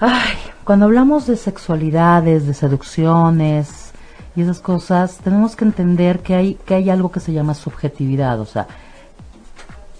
[0.00, 3.92] ay, cuando hablamos de sexualidades, de seducciones
[4.34, 8.40] y esas cosas, tenemos que entender que hay, que hay algo que se llama subjetividad,
[8.40, 8.66] o sea,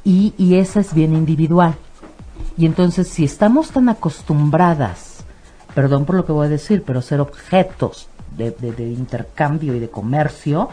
[0.04, 1.74] y, y esa es bien individual.
[2.56, 5.24] Y entonces si estamos tan acostumbradas,
[5.74, 10.68] perdón por lo que voy a decir, pero ser objetos de, intercambio y de comercio,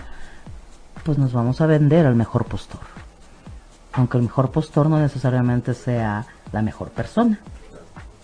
[1.03, 2.81] pues nos vamos a vender al mejor postor.
[3.93, 7.39] Aunque el mejor postor no necesariamente sea la mejor persona,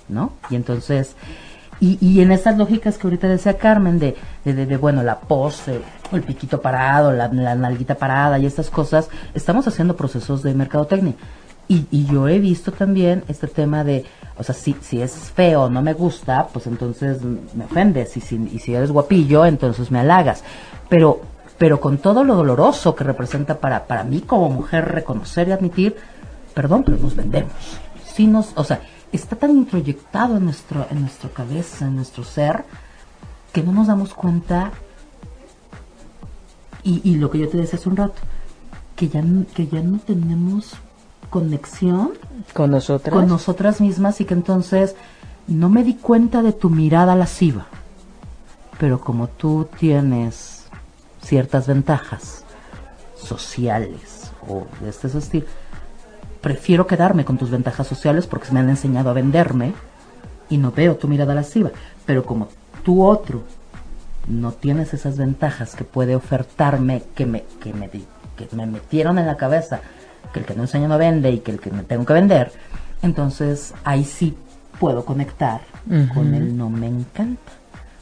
[0.08, 0.34] ¿no?
[0.50, 1.16] Y entonces,
[1.80, 6.24] y, y en esas lógicas que ahorita decía Carmen, de, de, bueno, la pose, el
[6.24, 11.16] piquito parado, la, la, nalguita parada y estas cosas, estamos haciendo procesos de mercadotecnia.
[11.68, 14.06] Y, y yo he visto también este tema de,
[14.38, 18.16] o sea, si, si es feo, no me gusta, pues entonces me ofendes.
[18.18, 20.44] Y si, y si eres guapillo, entonces me halagas.
[20.90, 21.22] Pero,
[21.58, 25.96] pero con todo lo doloroso que representa para, para mí como mujer reconocer y admitir,
[26.54, 27.54] perdón, pero nos vendemos.
[28.14, 32.66] Si nos, o sea, está tan introyectado en, nuestro, en nuestra cabeza, en nuestro ser,
[33.52, 34.72] que no nos damos cuenta.
[36.84, 38.22] Y, y lo que yo te decía hace un rato,
[38.96, 39.24] que ya,
[39.56, 40.76] que ya no tenemos
[41.30, 42.12] conexión
[42.54, 43.14] con nosotras.
[43.14, 44.96] con nosotras mismas y que entonces
[45.48, 47.66] no me di cuenta de tu mirada lasciva.
[48.80, 50.66] Pero como tú tienes
[51.22, 52.44] ciertas ventajas
[53.16, 55.48] sociales o de este estilo
[56.46, 59.74] prefiero quedarme con tus ventajas sociales porque me han enseñado a venderme
[60.48, 61.72] y no veo tu mirada lasciva.
[62.06, 62.50] Pero como
[62.84, 63.42] tú otro
[64.28, 69.26] no tienes esas ventajas que puede ofertarme que me que me que me metieron en
[69.26, 69.82] la cabeza
[70.34, 72.52] que el que no enseña no vende y que el que me tengo que vender,
[73.02, 74.36] entonces ahí sí
[74.80, 75.62] puedo conectar
[76.14, 77.52] con el no me encanta.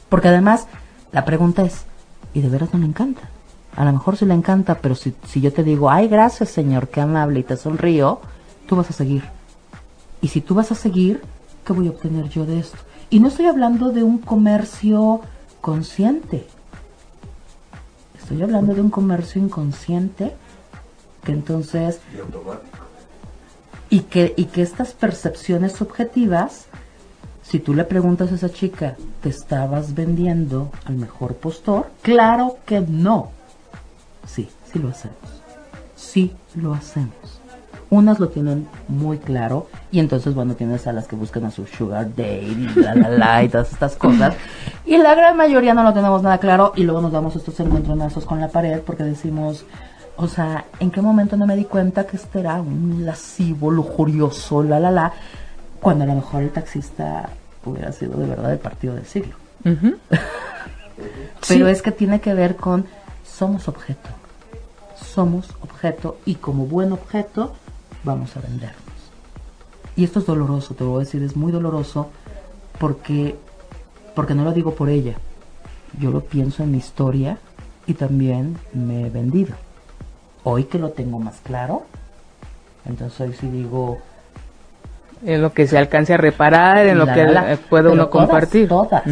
[0.08, 0.66] Porque además
[1.12, 1.84] la pregunta es,
[2.32, 3.22] ¿y de veras no me encanta?
[3.76, 6.88] A lo mejor sí le encanta, pero si, si yo te digo, ay, gracias señor,
[6.88, 8.20] qué amable y te sonrío,
[8.66, 9.24] tú vas a seguir.
[10.20, 11.22] Y si tú vas a seguir,
[11.66, 12.78] ¿qué voy a obtener yo de esto?
[13.10, 15.20] Y no estoy hablando de un comercio
[15.60, 16.46] consciente.
[18.18, 20.34] Estoy hablando de un comercio inconsciente
[21.24, 22.00] que entonces
[23.90, 26.66] y que y que estas percepciones subjetivas
[27.42, 32.80] si tú le preguntas a esa chica te estabas vendiendo al mejor postor claro que
[32.80, 33.30] no.
[34.26, 35.16] Sí sí lo hacemos.
[35.96, 37.14] Sí lo hacemos.
[37.90, 41.66] Unas lo tienen muy claro y entonces bueno tienes a las que buscan a su
[41.66, 44.34] sugar daddy la la la y todas estas cosas.
[44.84, 48.24] Y la gran mayoría no lo tenemos nada claro y luego nos damos estos encontronazos
[48.24, 49.64] con la pared porque decimos
[50.16, 54.62] o sea, ¿en qué momento no me di cuenta que este era un lascivo, lujurioso,
[54.62, 55.12] la, la, la,
[55.80, 57.28] cuando a lo mejor el taxista
[57.64, 59.34] hubiera sido de verdad el partido del siglo?
[61.48, 62.86] Pero es que tiene que ver con
[63.24, 64.10] somos objeto.
[64.96, 67.54] Somos objeto y como buen objeto
[68.04, 68.80] vamos a vendernos.
[69.96, 72.10] Y esto es doloroso, te lo voy a decir, es muy doloroso
[72.78, 73.36] porque
[74.14, 75.14] porque no lo digo por ella.
[75.98, 77.38] Yo lo pienso en mi historia
[77.86, 79.54] y también me he vendido.
[80.44, 81.84] Hoy que lo tengo más claro,
[82.84, 83.98] entonces hoy sí digo...
[85.24, 88.68] En lo que se alcance a reparar, en lo que puede uno compartir.
[88.68, 89.02] Todas,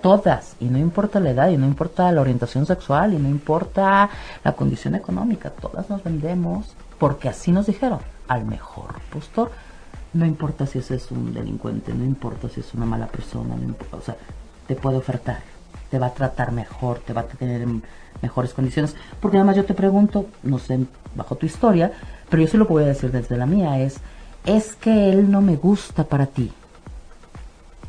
[0.00, 0.54] todas.
[0.60, 4.08] Y no importa la edad, y no importa la orientación sexual, y no importa
[4.44, 5.50] la condición económica.
[5.50, 9.50] Todas nos vendemos porque así nos dijeron, al mejor postor.
[10.12, 13.64] No importa si ese es un delincuente, no importa si es una mala persona, no
[13.64, 14.16] importa, o sea,
[14.68, 15.40] te puede ofertar,
[15.90, 17.66] te va a tratar mejor, te va a tener
[18.22, 18.94] mejores condiciones.
[19.20, 20.78] Porque además yo te pregunto, no sé,
[21.14, 21.92] bajo tu historia,
[22.28, 23.96] pero yo sí lo voy a decir desde la mía, es,
[24.46, 26.52] es que él no me gusta para ti.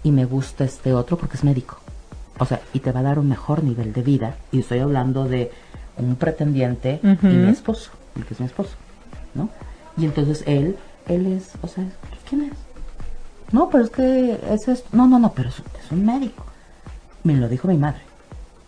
[0.03, 1.77] Y me gusta este otro porque es médico.
[2.37, 4.35] O sea, y te va a dar un mejor nivel de vida.
[4.51, 5.51] Y estoy hablando de
[5.97, 8.75] un pretendiente y mi esposo, el que es mi esposo,
[9.33, 9.49] ¿no?
[9.97, 11.85] Y entonces él, él es, o sea,
[12.29, 12.51] ¿quién es?
[13.51, 14.89] No, pero es que es esto.
[14.91, 16.45] No, no, no, pero es, es un médico.
[17.23, 18.01] Me lo dijo mi madre.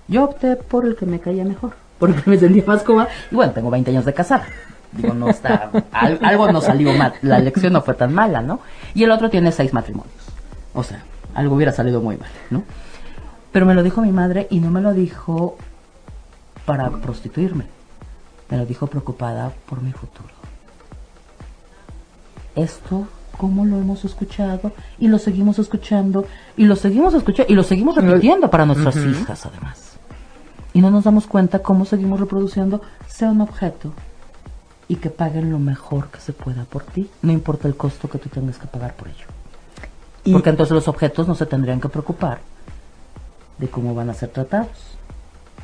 [0.08, 3.10] Yo opté por el que me caía mejor, porque me sentía más cómoda.
[3.32, 4.46] Y bueno, tengo 20 años de casada.
[4.92, 8.62] Digo, no está, algo no salió mal, la lección no fue tan mala, ¿no?
[8.96, 10.16] Y el otro tiene seis matrimonios.
[10.74, 11.04] O sea,
[11.36, 12.64] algo hubiera salido muy mal, ¿no?
[13.52, 15.58] Pero me lo dijo mi madre y no me lo dijo
[16.66, 17.66] para prostituirme.
[18.50, 20.30] Me lo dijo preocupada por mi futuro.
[22.56, 24.72] Esto, ¿cómo lo hemos escuchado?
[25.00, 29.46] Y lo seguimos escuchando, y lo seguimos escuchando, y lo seguimos repitiendo para nuestras hijas,
[29.46, 29.87] además
[30.74, 33.94] y no nos damos cuenta cómo seguimos reproduciendo, sea un objeto
[34.88, 38.18] y que paguen lo mejor que se pueda por ti, no importa el costo que
[38.18, 39.28] tú tengas que pagar por ello.
[40.32, 42.40] Porque entonces los objetos no se tendrían que preocupar
[43.58, 44.97] de cómo van a ser tratados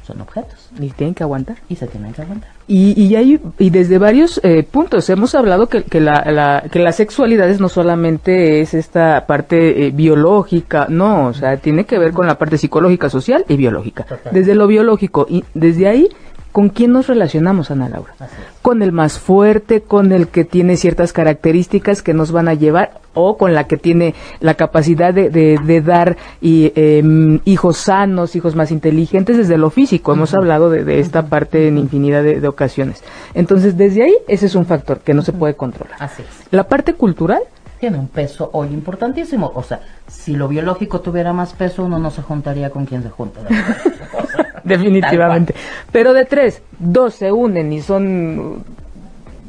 [0.05, 0.69] son objetos.
[0.79, 1.57] Y tienen que aguantar.
[1.69, 2.49] Y se tienen que aguantar.
[2.67, 6.79] Y, y, hay, y desde varios eh, puntos hemos hablado que, que, la, la, que
[6.79, 12.13] la sexualidad no solamente es esta parte eh, biológica, no, o sea, tiene que ver
[12.13, 14.05] con la parte psicológica, social y biológica.
[14.31, 16.09] Desde lo biológico, y desde ahí
[16.53, 18.13] ¿Con quién nos relacionamos, Ana Laura?
[18.61, 23.01] Con el más fuerte, con el que tiene ciertas características que nos van a llevar,
[23.15, 28.55] o con la que tiene la capacidad de, de, dar y, em, hijos sanos, hijos
[28.55, 30.13] más inteligentes desde lo físico.
[30.13, 33.03] Hemos hablado de, esta parte en infinidad de, ocasiones.
[33.33, 35.97] Entonces, desde ahí, ese es un factor que no se puede controlar.
[35.97, 36.51] Así es.
[36.51, 37.41] La parte cultural
[37.79, 39.51] tiene un peso hoy importantísimo.
[39.55, 43.09] O sea, si lo biológico tuviera más peso, uno no se juntaría con quien se
[43.09, 43.41] junta.
[44.65, 45.53] Definitivamente.
[45.91, 48.63] Pero de tres, dos se unen y son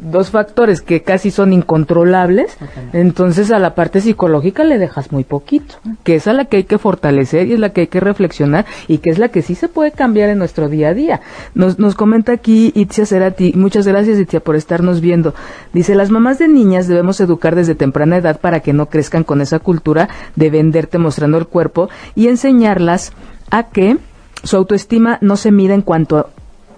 [0.05, 2.57] dos factores que casi son incontrolables,
[2.93, 6.65] entonces a la parte psicológica le dejas muy poquito, que es a la que hay
[6.65, 9.55] que fortalecer y es la que hay que reflexionar y que es la que sí
[9.55, 11.21] se puede cambiar en nuestro día a día.
[11.55, 15.35] Nos, nos comenta aquí Itzia Cerati, muchas gracias Itzia por estarnos viendo.
[15.73, 19.41] Dice, las mamás de niñas debemos educar desde temprana edad para que no crezcan con
[19.41, 23.13] esa cultura de venderte mostrando el cuerpo y enseñarlas
[23.51, 23.97] a que
[24.45, 26.27] su autoestima no se mide en cuanto a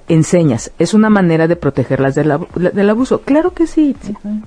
[0.09, 0.71] enseñas.
[0.79, 3.21] Es una manera de protegerlas del, del abuso.
[3.23, 3.97] Claro que sí.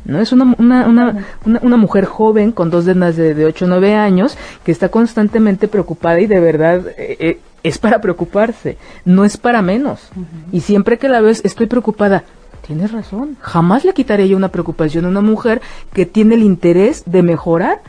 [0.05, 0.19] ¿no?
[0.19, 1.25] Es una, una, una,
[1.61, 5.67] una, mujer joven con dos denas de, de 8 o 9 años que está constantemente
[5.67, 8.77] preocupada y de verdad eh, eh, es para preocuparse.
[9.05, 10.09] No es para menos.
[10.51, 12.23] Y siempre que la ves, estoy preocupada.
[12.65, 13.37] Tienes razón.
[13.41, 17.81] Jamás le quitaré yo una preocupación a una mujer que tiene el interés de mejorar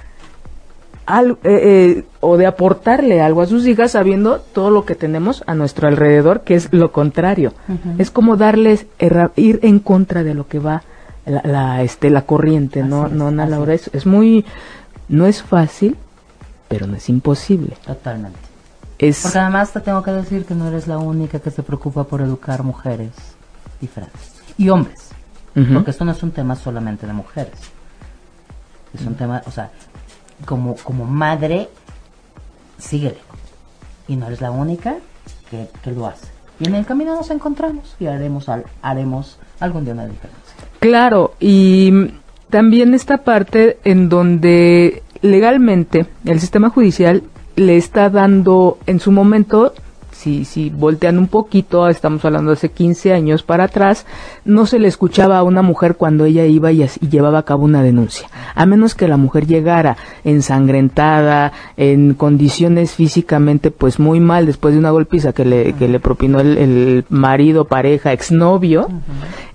[1.18, 5.55] eh, eh, o de aportarle algo a sus hijas sabiendo todo lo que tenemos a
[5.55, 7.53] nuestro alrededor, que es lo contrario.
[7.99, 8.87] Es como darles,
[9.37, 10.83] ir en contra de lo que va
[11.27, 13.75] la, este, la corriente, ¿no, no Ana Laura?
[13.75, 14.44] Es, es muy,
[15.09, 15.96] no es fácil,
[16.68, 17.77] pero no es imposible.
[17.87, 18.38] Totalmente.
[18.99, 19.23] Es...
[19.23, 22.20] Porque además te tengo que decir que no eres la única que se preocupa por
[22.20, 23.11] educar mujeres
[23.81, 24.33] diferentes.
[24.59, 25.09] Y hombres.
[25.73, 27.59] Porque esto no es un tema solamente de mujeres.
[28.94, 29.70] Es un tema, o sea,
[30.44, 31.68] como, como madre,
[32.79, 33.18] síguele.
[34.09, 34.96] Y no eres la única
[35.50, 36.26] que, lo hace.
[36.59, 40.55] Y en el camino nos encontramos y haremos, al, haremos algún día una diferencia.
[40.79, 42.12] Claro, y
[42.50, 47.22] también esta parte en donde legalmente el sistema judicial
[47.57, 49.74] le está dando en su momento
[50.21, 54.05] si, si voltean un poquito, estamos hablando de hace 15 años para atrás,
[54.45, 57.83] no se le escuchaba a una mujer cuando ella iba y, llevaba a cabo una
[57.83, 58.29] denuncia.
[58.55, 64.81] A menos que la mujer llegara ensangrentada, en condiciones físicamente pues muy mal después de
[64.81, 68.89] una golpiza que le, que le propinó el, marido, pareja, exnovio,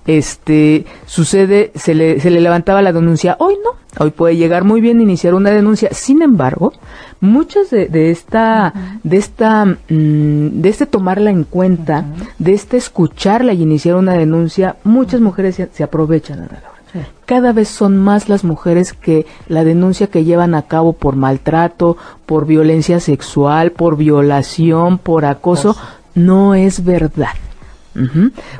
[0.04, 4.80] este, sucede, se le, se le levantaba la denuncia, hoy no, Hoy puede llegar muy
[4.82, 5.88] bien iniciar una denuncia.
[5.92, 6.72] Sin embargo,
[7.20, 12.04] muchas de, esta, de esta, mm, de este tomarla en cuenta,
[12.38, 16.48] de este escucharla y iniciar una denuncia, muchas mujeres se, aprovechan.
[16.48, 21.16] de Cada vez son más las mujeres que la denuncia que llevan a cabo por
[21.16, 21.96] maltrato,
[22.26, 25.76] por violencia sexual, por violación, por acoso,
[26.14, 27.34] no es verdad.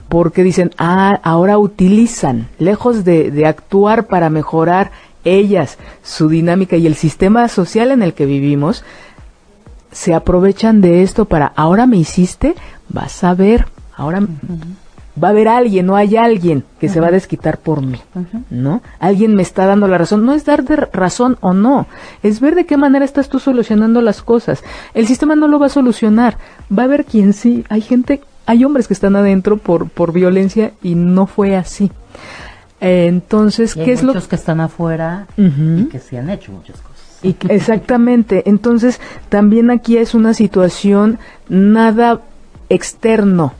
[0.08, 4.92] Porque dicen, ah, ahora utilizan, lejos de, de actuar para mejorar
[5.26, 8.84] ellas, su dinámica y el sistema social en el que vivimos,
[9.92, 12.54] se aprovechan de esto para, ahora me hiciste,
[12.88, 13.66] vas a ver,
[13.96, 14.20] ahora
[15.22, 17.98] va a haber alguien, no hay alguien que se va a desquitar por mí,
[18.50, 18.82] ¿no?
[18.98, 20.26] Alguien me está dando la razón.
[20.26, 21.86] No es dar de razón o no,
[22.22, 24.62] es ver de qué manera estás tú solucionando las cosas.
[24.92, 26.36] El sistema no lo va a solucionar,
[26.70, 27.64] va a haber quien sí.
[27.70, 31.90] Hay gente, hay hombres que están adentro por, por violencia y no fue así
[32.80, 36.96] entonces, ¿qué es lo que están afuera y que se han hecho muchas cosas?
[37.22, 38.48] Y, exactamente.
[38.48, 41.18] Entonces, también aquí es una situación
[41.48, 42.20] nada
[42.68, 43.52] externo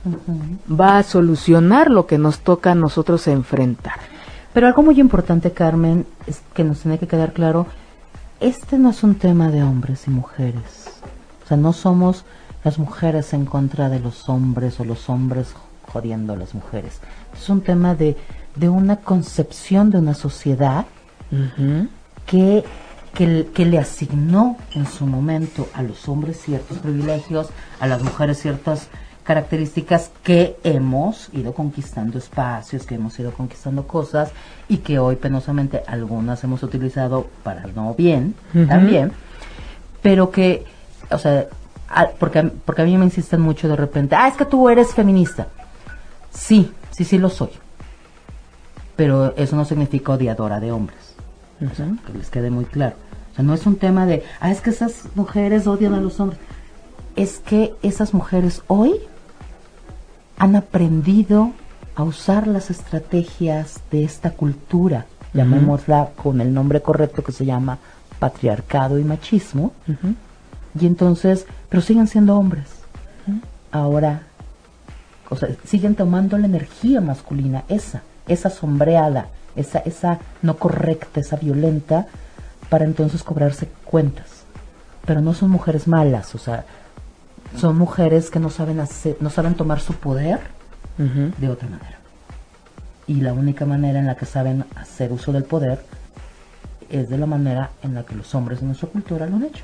[0.69, 3.95] va a solucionar lo que nos toca a nosotros enfrentar.
[4.53, 7.67] Pero algo muy importante, Carmen, es que nos tiene que quedar claro,
[8.39, 11.01] este no es un tema de hombres y mujeres.
[11.43, 12.25] O sea, no somos
[12.63, 15.53] las mujeres en contra de los hombres o los hombres
[15.91, 16.99] jodiendo a las mujeres.
[17.33, 18.15] Es un tema de
[18.57, 20.85] de una concepción de una sociedad
[22.25, 22.63] que,
[23.13, 28.87] que, le asignó en su momento a los hombres ciertos privilegios, a las mujeres ciertas
[29.23, 34.31] características que hemos ido conquistando espacios, que hemos ido conquistando cosas
[34.69, 38.35] y que hoy penosamente algunas hemos utilizado para no bien
[38.67, 39.11] también,
[40.01, 40.65] pero que,
[41.11, 41.47] o sea,
[42.19, 45.47] porque, porque a mí me insisten mucho de repente, ah, es que tú eres feminista.
[46.31, 47.49] Sí, sí, sí lo soy
[48.97, 51.15] pero eso no significa odiadora de hombres.
[52.05, 52.95] que les quede muy claro.
[53.31, 56.19] O sea, no es un tema de, ah, es que esas mujeres odian a los
[56.19, 56.41] hombres.
[57.15, 58.95] Es que esas mujeres hoy
[60.37, 61.51] han aprendido
[61.95, 67.79] a usar las estrategias de esta cultura, llamémosla con el nombre correcto que se llama
[68.19, 69.71] patriarcado y machismo,
[70.79, 72.65] y entonces, pero siguen siendo hombres.
[73.71, 74.26] Ahora,
[75.29, 81.35] o sea, siguen tomando la energía masculina, esa, esa sombreada, esa, esa no correcta, esa
[81.35, 82.07] violenta,
[82.69, 84.43] para entonces cobrarse cuentas.
[85.05, 86.65] Pero no son mujeres malas, o sea,
[87.55, 90.39] son mujeres que no saben hacer, no saben tomar su poder
[90.97, 91.97] de otra manera.
[93.05, 95.85] Y la única manera en la que saben hacer uso del poder
[96.89, 99.63] es de la manera en la que los hombres de nuestra cultura lo han hecho,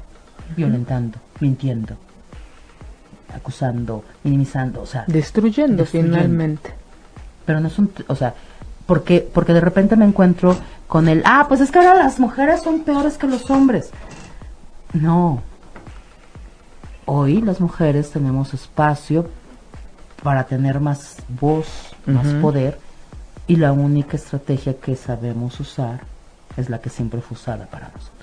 [0.56, 1.98] violentando, mintiendo,
[3.36, 6.18] acusando, minimizando, o sea, destruyendo, destruyendo.
[6.18, 6.74] finalmente.
[7.46, 8.34] Pero no son, o sea,
[8.86, 10.56] porque, porque de repente me encuentro
[10.88, 13.92] con el, ah, pues es que ahora las mujeres son peores que los hombres.
[14.94, 15.42] No.
[17.06, 19.30] Hoy las mujeres tenemos espacio
[20.22, 21.68] para tener más voz,
[22.06, 22.80] más poder,
[23.48, 26.02] y la única estrategia que sabemos usar
[26.56, 28.14] es la que siempre fue usada para nosotras.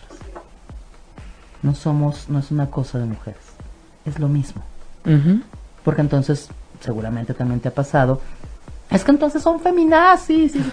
[1.63, 3.43] No somos, no es una cosa de mujeres,
[4.07, 4.63] es lo mismo.
[5.85, 6.49] Porque entonces,
[6.81, 8.21] seguramente también te ha pasado,
[8.91, 10.55] es que entonces son feminazis.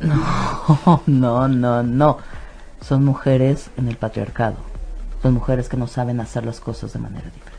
[0.00, 2.18] No, no, no, no.
[2.80, 4.54] Son mujeres en el patriarcado.
[5.22, 7.58] Son mujeres que no saben hacer las cosas de manera diferente.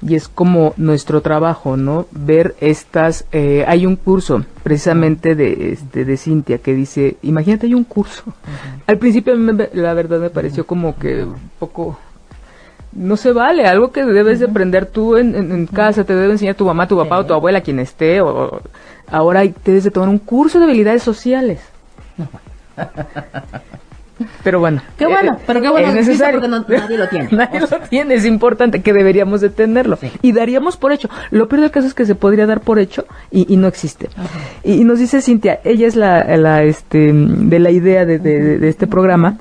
[0.00, 2.06] Y es como nuestro trabajo, ¿no?
[2.12, 3.24] Ver estas...
[3.32, 8.22] Eh, hay un curso precisamente de, este, de Cintia que dice, imagínate, hay un curso.
[8.86, 11.98] Al principio la verdad me pareció como que un poco
[12.92, 16.64] no se vale, algo que debes de aprender tú en, casa, te debe enseñar tu
[16.64, 18.60] mamá, tu papá o tu abuela, quien esté, o,
[19.10, 21.60] ahora te debes de tomar un curso de habilidades sociales.
[24.42, 24.82] Pero bueno.
[24.96, 26.40] Qué bueno, eh, pero qué bueno es necesario.
[26.40, 27.28] porque nadie lo tiene.
[27.32, 29.96] nadie lo tiene, es importante que deberíamos de tenerlo.
[30.22, 31.08] Y daríamos por hecho.
[31.30, 34.08] Lo peor del caso es que se podría dar por hecho y, no existe.
[34.64, 38.86] Y, nos dice Cintia, ella es la, la este, de la idea de, de este
[38.86, 39.38] programa,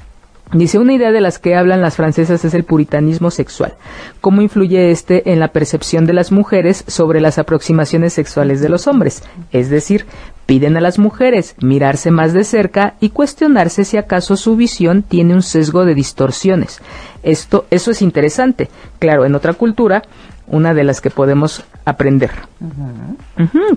[0.54, 3.74] Dice, una idea de las que hablan las francesas es el puritanismo sexual.
[4.22, 8.88] ¿Cómo influye este en la percepción de las mujeres sobre las aproximaciones sexuales de los
[8.88, 9.24] hombres?
[9.52, 10.06] Es decir,
[10.45, 15.34] piden a las mujeres mirarse más de cerca y cuestionarse si acaso su visión tiene
[15.34, 16.80] un sesgo de distorsiones.
[17.24, 18.70] Esto, eso es interesante.
[19.00, 20.04] Claro, en otra cultura,
[20.48, 22.32] una de las que podemos aprender.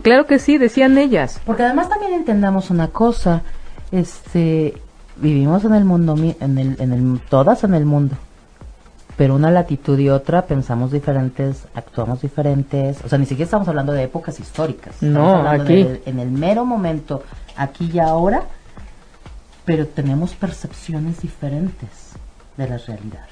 [0.02, 1.40] claro que sí, decían ellas.
[1.44, 3.42] Porque además también entendamos una cosa,
[3.90, 4.74] este,
[5.20, 8.16] vivimos en el mundo, en el, en el, todas en el mundo,
[9.16, 13.92] pero una latitud y otra pensamos diferentes, actuamos diferentes, o sea, ni siquiera estamos hablando
[13.92, 15.02] de épocas históricas.
[15.02, 15.86] no, aquí.
[16.06, 17.22] en el mero momento,
[17.56, 18.44] aquí y ahora,
[19.64, 22.12] pero tenemos percepciones diferentes
[22.56, 23.28] de las realidades.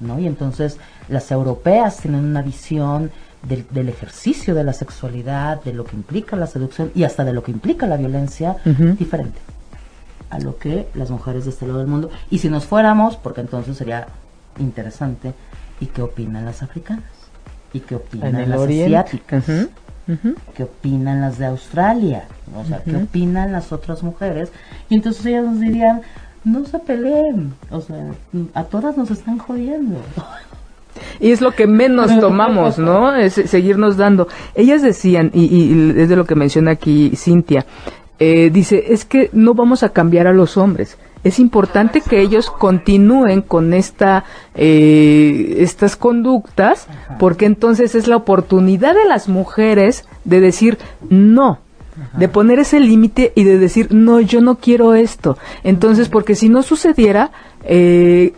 [0.00, 0.18] ¿no?
[0.18, 3.10] Y entonces las europeas tienen una visión
[3.42, 7.42] del, ejercicio de la sexualidad, de lo que implica la seducción y hasta de lo
[7.42, 9.38] que implica la violencia diferente
[10.30, 12.10] a lo que las mujeres de este lado del mundo.
[12.30, 14.06] Y si nos fuéramos, porque entonces sería
[14.58, 15.34] interesante,
[15.80, 17.04] ¿y qué opinan las africanas?
[17.72, 19.44] ¿Y qué opinan las asiáticas?
[20.54, 22.24] ¿Qué opinan las de Australia?
[22.56, 24.50] O sea, ¿qué opinan las otras mujeres?
[24.88, 26.00] Y entonces ellas nos dirían,
[26.44, 28.12] no se peleen, o sea,
[28.54, 30.00] a todas nos están jodiendo.
[31.20, 33.14] Y es lo que menos tomamos, ¿no?
[33.14, 34.28] Es seguirnos dando.
[34.54, 37.66] Ellas decían, y, y es de lo que menciona aquí Cintia,
[38.18, 40.98] eh, dice, es que no vamos a cambiar a los hombres.
[41.24, 46.86] Es importante que ellos continúen con esta, eh, estas conductas,
[47.18, 50.78] porque entonces es la oportunidad de las mujeres de decir
[51.10, 51.58] no,
[52.16, 55.36] de poner ese límite y de decir, no, yo no quiero esto.
[55.64, 57.32] Entonces, porque si no sucediera,
[57.64, 58.32] eh,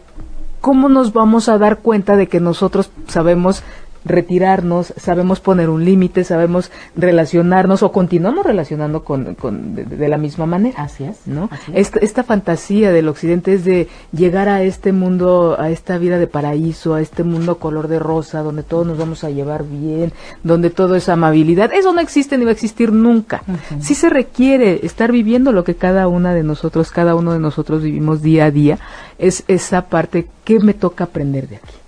[0.63, 3.63] ¿cómo nos vamos a dar cuenta de que nosotros sabemos
[4.05, 10.47] retirarnos, sabemos poner un límite, sabemos relacionarnos o continuamos relacionando con, con de, la misma
[10.47, 10.83] manera.
[10.83, 11.27] Así es.
[11.27, 11.51] ¿no?
[11.73, 16.95] Esta, fantasía del occidente es de llegar a este mundo, a esta vida de paraíso,
[16.95, 20.97] a este mundo color de rosa, donde todos nos vamos a llevar bien, donde todo
[20.97, 21.73] es amabilidad.
[21.73, 23.43] Eso no existe ni va a existir nunca.
[23.81, 27.83] Sí se requiere estar viviendo lo que cada una de nosotros, cada uno de nosotros
[27.83, 28.79] vivimos día a día.
[29.19, 31.80] Es esa parte que me toca aprender de aquí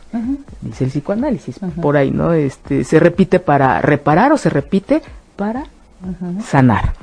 [0.60, 2.32] dice el psicoanálisis, por ahí, ¿no?
[2.32, 5.02] Este, se repite para reparar o se repite
[5.36, 5.64] para
[6.44, 6.94] sanar.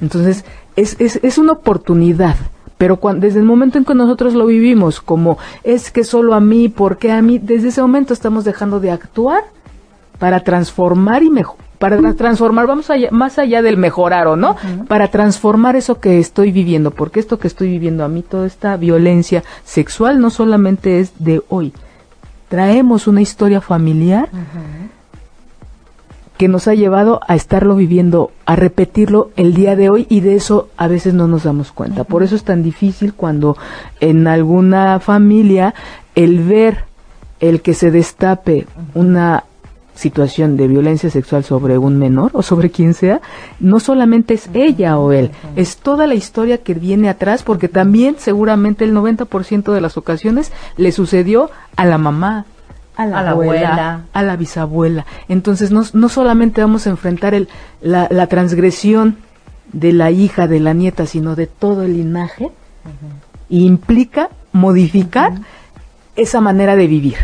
[0.00, 0.44] Entonces,
[0.76, 2.36] es, es, es una oportunidad
[2.82, 6.40] pero cuando, desde el momento en que nosotros lo vivimos como es que solo a
[6.40, 9.44] mí, porque a mí, desde ese momento estamos dejando de actuar
[10.18, 14.56] para transformar y mejor, para transformar, vamos allá, más allá del mejorar o no,
[14.88, 18.76] para transformar eso que estoy viviendo, porque esto que estoy viviendo a mí, toda esta
[18.76, 21.72] violencia sexual no solamente es de hoy,
[22.52, 24.28] traemos una historia familiar
[26.36, 30.34] que nos ha llevado a estarlo viviendo, a repetirlo el día de hoy y de
[30.34, 32.04] eso a veces no nos damos cuenta.
[32.04, 33.56] Por eso es tan difícil cuando
[34.00, 35.72] en alguna familia
[36.14, 36.84] el ver
[37.40, 39.44] el que se destape una
[39.94, 43.20] situación de violencia sexual sobre un menor o sobre quien sea,
[43.60, 48.16] no solamente es ella o él, es toda la historia que viene atrás, porque también
[48.18, 52.46] seguramente el 90% de las ocasiones le sucedió a la mamá,
[52.96, 55.06] a la, abuela, a la bisabuela.
[55.28, 57.48] Entonces no, no solamente vamos a enfrentar el,
[57.80, 59.16] la, transgresión
[59.72, 62.50] de la hija, de la nieta, sino de todo el linaje,
[63.48, 65.32] implica modificar
[66.16, 67.16] esa manera de vivir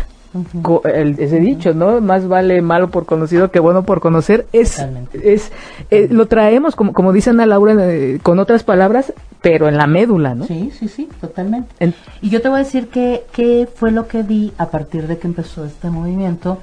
[0.83, 2.01] ese dicho, ¿no?
[2.01, 4.45] Más vale malo por conocido que bueno por conocer.
[4.53, 4.85] Es,
[5.23, 5.51] es
[5.89, 9.87] eh, lo traemos, como, como dice Ana Laura, eh, con otras palabras, pero en la
[9.87, 10.45] médula, ¿no?
[10.45, 11.93] Sí, sí, sí, totalmente.
[12.21, 15.27] y yo te voy a decir que, fue lo que vi a partir de que
[15.27, 16.59] empezó este movimiento.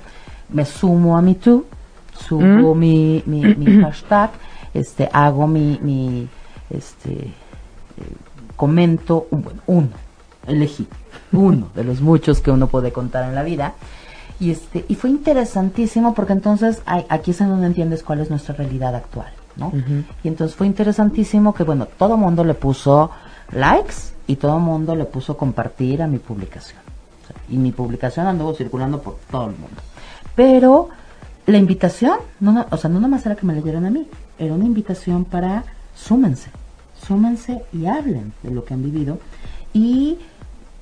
[0.49, 1.65] Me sumo a mi tú,
[2.17, 2.79] subo mm.
[2.79, 4.31] mi, mi, hashtag,
[4.75, 6.29] este, hago mi, mi
[6.71, 7.33] este, eh,
[8.55, 9.27] comento,
[9.67, 9.89] uno,
[10.47, 10.87] elegí
[11.33, 13.75] uno de los muchos que uno puede contar en la vida.
[14.39, 18.55] Y, este, y fue interesantísimo porque entonces aquí es en donde entiendes cuál es nuestra
[18.55, 19.73] realidad actual, ¿no?
[20.23, 23.11] Y entonces fue interesantísimo que, bueno, todo mundo le puso
[23.53, 23.95] likes
[24.27, 26.81] y todo mundo le puso compartir a mi publicación.
[27.49, 29.81] y mi publicación anduvo circulando por todo el mundo.
[30.35, 30.89] Pero
[31.47, 34.07] la invitación, no, o sea, no nomás era que me leyeran a mí,
[34.39, 36.51] era una invitación para súmense,
[37.07, 39.19] súmense y hablen de lo que han vivido.
[39.73, 40.19] Y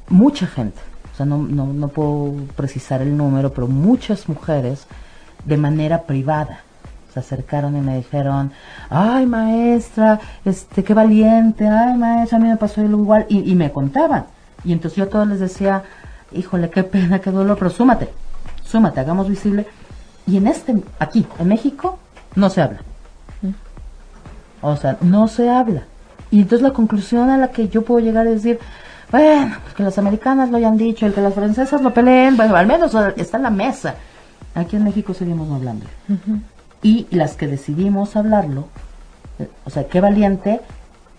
[0.08, 0.80] mucha gente,
[1.12, 4.86] o sea, no, no, no puedo precisar el número, pero muchas mujeres
[5.44, 6.60] de manera privada
[7.12, 8.50] se acercaron y me dijeron,
[8.90, 13.70] ay maestra, este, qué valiente, ay maestra, a mí me pasó igual, y, y me
[13.70, 14.26] contaban.
[14.64, 15.84] Y entonces yo a todos les decía,
[16.32, 18.08] híjole, qué pena, qué dolor, pero súmate,
[18.64, 19.66] súmate, hagamos visible.
[20.26, 21.98] Y en este, aquí, en México,
[22.34, 22.80] no se habla.
[23.42, 23.50] Mm.
[24.62, 25.84] O sea, no se habla.
[26.30, 28.58] Y entonces la conclusión a la que yo puedo llegar es decir,
[29.14, 32.66] bueno, que las americanas lo hayan dicho, el que las francesas lo peleen, bueno, al
[32.66, 33.94] menos está en la mesa.
[34.56, 35.86] Aquí en México seguimos hablando.
[36.82, 38.66] Y las que decidimos hablarlo,
[39.64, 40.60] o sea, qué valiente,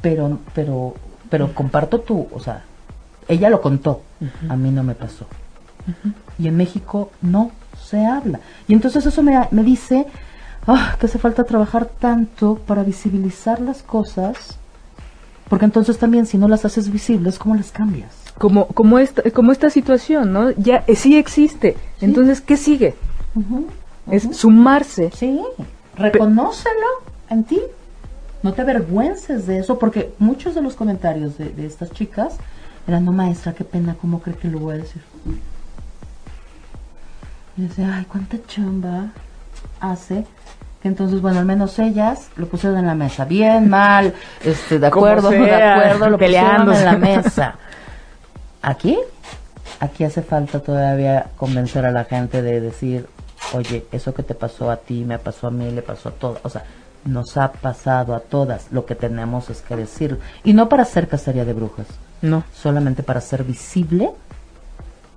[0.01, 0.95] pero, pero,
[1.29, 2.63] pero comparto tú, o sea,
[3.29, 4.01] ella lo contó,
[4.49, 5.25] a mí no me pasó.
[6.37, 8.41] Y en México no se habla.
[8.67, 10.05] Y entonces eso me, me dice
[10.67, 14.57] ah, que hace falta trabajar tanto para visibilizar las cosas
[15.49, 18.11] porque entonces también si no las haces visibles, ¿cómo las cambias?
[18.37, 20.51] Como, como, esta, como esta situación, ¿no?
[20.51, 21.77] Ya eh, sí existe.
[22.01, 22.95] Entonces, ¿qué sigue?
[24.11, 25.11] Es sumarse.
[25.15, 25.41] Sí,
[25.95, 26.87] reconócelo
[27.29, 27.61] en ti.
[28.43, 32.35] No te avergüences de eso, porque muchos de los comentarios de, de estas chicas
[32.87, 35.01] eran, no maestra, qué pena, ¿cómo cree que lo voy a decir?
[37.57, 39.11] Y dice, ay, cuánta chamba
[39.79, 40.25] hace.
[40.85, 43.25] Entonces, bueno, al menos ellas lo pusieron en la mesa.
[43.25, 44.13] Bien, mal,
[44.43, 47.55] este, de acuerdo, de acuerdo, lo pusieron en la mesa.
[48.61, 48.95] Aquí,
[49.79, 53.07] aquí hace falta todavía convencer a la gente de decir,
[53.53, 56.37] oye, eso que te pasó a ti, me pasó a mí, le pasó a todos.
[56.43, 56.63] O sea,
[57.03, 58.71] nos ha pasado a todas.
[58.71, 60.19] Lo que tenemos es que decir.
[60.43, 61.87] Y no para hacer cacería de brujas.
[62.21, 62.43] No.
[62.53, 64.11] Solamente para hacer visible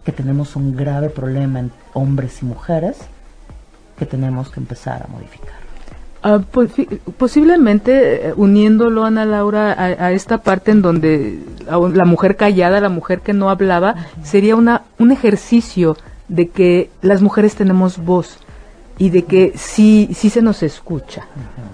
[0.03, 2.97] que tenemos un grave problema en hombres y mujeres
[3.99, 5.58] que tenemos que empezar a modificar.
[6.23, 6.71] Ah, pues,
[7.17, 11.39] posiblemente eh, uniéndolo, Ana Laura, a, esta parte en donde
[11.69, 13.95] la mujer callada, la mujer que no hablaba,
[14.25, 15.97] sería una, un ejercicio
[16.27, 18.39] de que las mujeres tenemos voz
[18.99, 21.27] y de que sí, sí se nos escucha,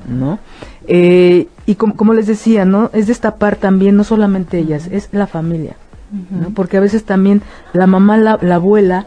[0.07, 0.39] ¿no?
[0.87, 2.91] Eh, y como, les decía, ¿no?
[2.93, 5.77] Es destapar también, no solamente ellas, es la familia.
[6.31, 6.51] ¿no?
[6.51, 7.43] Porque a veces también
[7.73, 9.07] la mamá, la, abuela,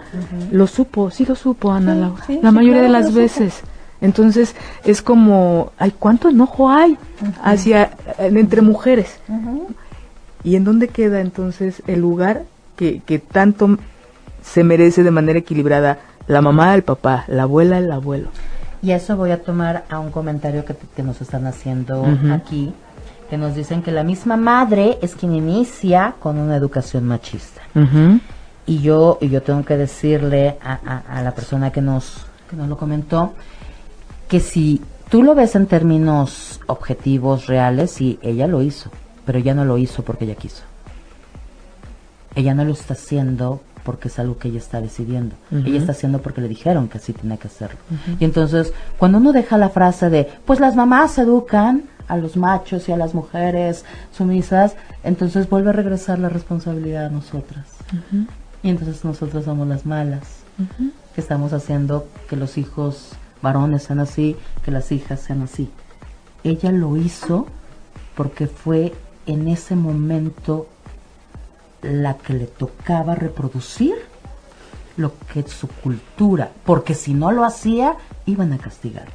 [0.51, 3.61] lo supo, sí lo supo, Ana Laura, la mayoría de las veces.
[4.01, 6.97] Entonces es como, ay, ¿cuánto enojo hay
[7.43, 9.19] hacia entre mujeres?
[10.43, 12.43] ¿Y en dónde queda entonces el lugar
[12.75, 13.77] que, que tanto
[14.43, 18.29] se merece de manera equilibrada la mamá, el papá, la abuela, el abuelo?
[18.81, 22.73] Y eso voy a tomar a un comentario que, que nos están haciendo aquí,
[23.29, 27.61] que nos dicen que la misma madre es quien inicia con una educación machista.
[28.65, 32.67] Y yo, y yo tengo que decirle a, a, la persona que nos, que nos
[32.67, 33.33] lo comentó,
[34.27, 38.91] que si tú lo ves en términos objetivos, reales, sí, ella lo hizo,
[39.25, 40.63] pero ella no lo hizo porque ella quiso.
[42.35, 45.35] Ella no lo está haciendo porque es algo que ella está decidiendo.
[45.49, 47.79] Ella está haciendo porque le dijeron que así tiene que hacerlo.
[48.19, 52.87] Y entonces, cuando uno deja la frase de, pues las mamás educan a los machos
[52.89, 57.65] y a las mujeres sumisas, entonces vuelve a regresar la responsabilidad a nosotras.
[58.61, 60.23] Y entonces nosotras somos las malas,
[61.15, 65.69] que estamos haciendo que los hijos varones sean así, que las hijas sean así.
[66.43, 67.47] Ella lo hizo
[68.15, 68.93] porque fue
[69.25, 70.67] en ese momento
[71.81, 73.95] la que le tocaba reproducir
[74.95, 79.13] lo que es su cultura, porque si no lo hacía, iban a castigarla.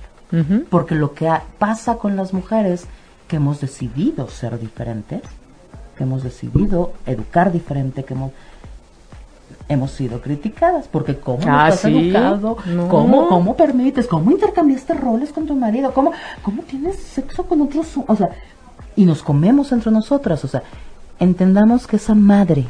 [0.70, 2.86] Porque lo que pasa con las mujeres
[3.28, 5.20] que hemos decidido ser diferentes,
[5.96, 8.32] que hemos decidido educar diferente, que hemos
[9.72, 12.56] hemos sido criticadas porque cómo ah, estás educado,
[12.88, 16.12] ¿Cómo, cómo permites, cómo intercambiaste roles con tu marido, cómo,
[16.42, 18.30] cómo tienes sexo con otros, o sea,
[18.96, 20.62] y nos comemos entre nosotras, o sea,
[21.18, 22.66] entendamos que esa madre,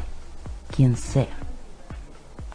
[0.75, 1.27] quien sea,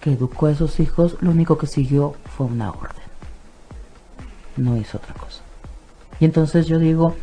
[0.00, 3.02] que educó a esos hijos, lo único que siguió fue una orden.
[4.56, 5.42] No hizo otra cosa.
[6.20, 7.14] Y entonces yo digo,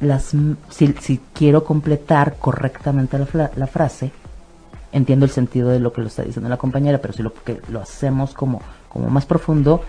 [0.00, 0.34] las,
[0.70, 3.18] si, quiero completar correctamente
[3.56, 4.12] la, frase,
[4.92, 7.60] entiendo el sentido de lo que lo está diciendo la compañera, pero si lo, que
[7.68, 9.82] lo hacemos como, como más profundo,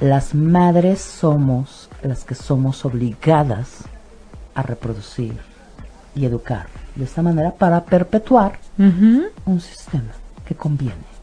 [0.00, 3.84] las madres somos las que somos obligadas
[4.54, 5.36] a reproducir
[6.14, 10.12] y educar de esta manera para perpetuar un sistema
[10.46, 11.16] que conviene.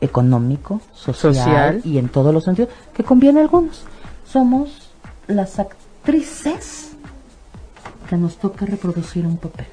[0.00, 3.84] económico, social, y en todos los sentidos, que conviene a algunos.
[4.26, 4.90] Somos
[5.26, 6.90] las actrices
[8.08, 9.66] que nos toca reproducir un papel.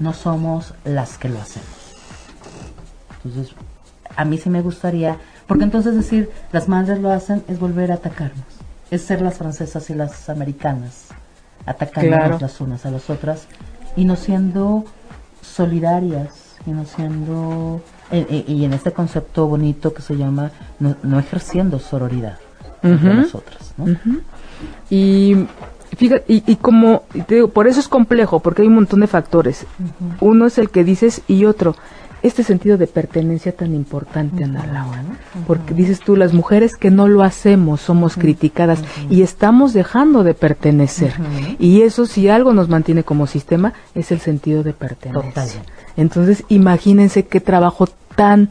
[0.00, 1.68] No somos las que lo hacemos.
[3.22, 3.54] Entonces,
[4.16, 7.94] a mí sí me gustaría, porque entonces decir las madres lo hacen es volver a
[7.94, 8.46] atacarnos,
[8.90, 11.08] es ser las francesas y las americanas
[11.66, 13.46] atacándonos las unas a las otras
[13.96, 14.84] y no siendo
[15.42, 22.38] solidarias y no siendo y en este concepto bonito que se llama no, ejerciendo sororidad
[22.82, 23.74] entre nosotras
[24.88, 25.46] y
[26.00, 29.66] fíjate y, como te digo por eso es complejo porque hay un montón de factores.
[30.20, 31.76] Uno es el que dices y otro
[32.22, 35.04] este sentido de pertenencia tan importante, Ana Laura,
[35.46, 40.34] porque dices tú, las mujeres que no lo hacemos somos criticadas y estamos dejando de
[40.34, 41.14] pertenecer.
[41.58, 45.62] Y eso, si algo nos mantiene como sistema, es el sentido de pertenencia.
[45.96, 48.50] Entonces, imagínense qué trabajo tan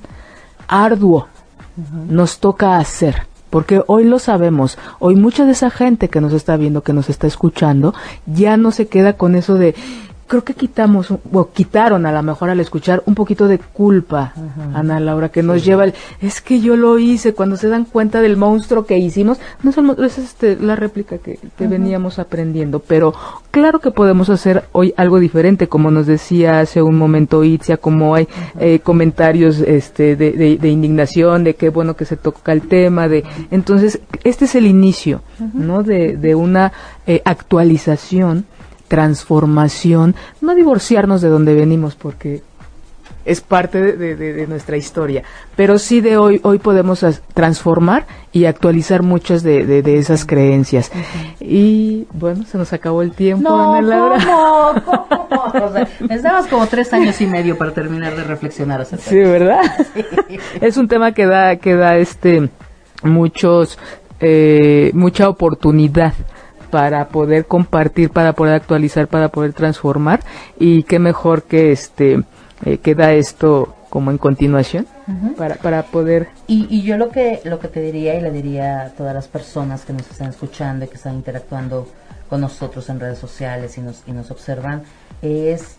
[0.67, 1.27] arduo
[2.07, 3.28] nos toca hacer.
[3.49, 7.09] Porque hoy lo sabemos, hoy mucha de esa gente que nos está viendo, que nos
[7.09, 7.93] está escuchando,
[8.25, 9.75] ya no se queda con eso de,
[10.29, 14.33] creo que quitamos o quitaron a lo mejor al escuchar un poquito de culpa,
[14.75, 18.21] Ana Laura, que nos lleva el, es que yo lo hice, cuando se dan cuenta
[18.21, 19.71] del monstruo que hicimos, no
[20.05, 23.13] es este, la réplica que, veníamos aprendiendo, pero
[23.49, 28.13] claro que podemos hacer hoy algo diferente, como nos decía hace un momento Itzia, como
[28.13, 28.27] hay
[28.59, 33.23] eh, comentarios este, de, de, indignación, de qué bueno que se toca el tema, de
[33.49, 35.21] entonces este es el inicio,
[35.53, 35.81] ¿no?
[35.81, 36.71] De, de una
[37.07, 38.45] eh, actualización
[38.89, 42.41] transformación, no divorciarnos de donde venimos porque
[43.25, 45.23] es parte de, nuestra historia,
[45.55, 50.91] pero sí de hoy, hoy podemos transformar y actualizar muchas de, esas creencias.
[51.39, 54.17] Y bueno, se nos acabó el tiempo, no, Laura.
[55.99, 59.61] necesitamos como tres años y medio para terminar de reflexionar acerca Sí, ¿verdad?
[60.61, 62.49] es un tema que da, que da este
[63.03, 63.77] muchos,
[64.19, 66.13] eh, mucha oportunidad
[66.69, 70.21] para poder compartir, para poder actualizar, para poder transformar
[70.59, 72.23] y qué mejor que este
[72.65, 74.85] eh, queda esto como en continuación
[75.35, 78.81] para, para poder y, y, yo lo que lo que te diría y le diría
[78.81, 81.87] a todas las personas que nos están escuchando y que están interactuando
[82.29, 84.83] con nosotros en redes sociales y nos, y nos observan
[85.23, 85.77] es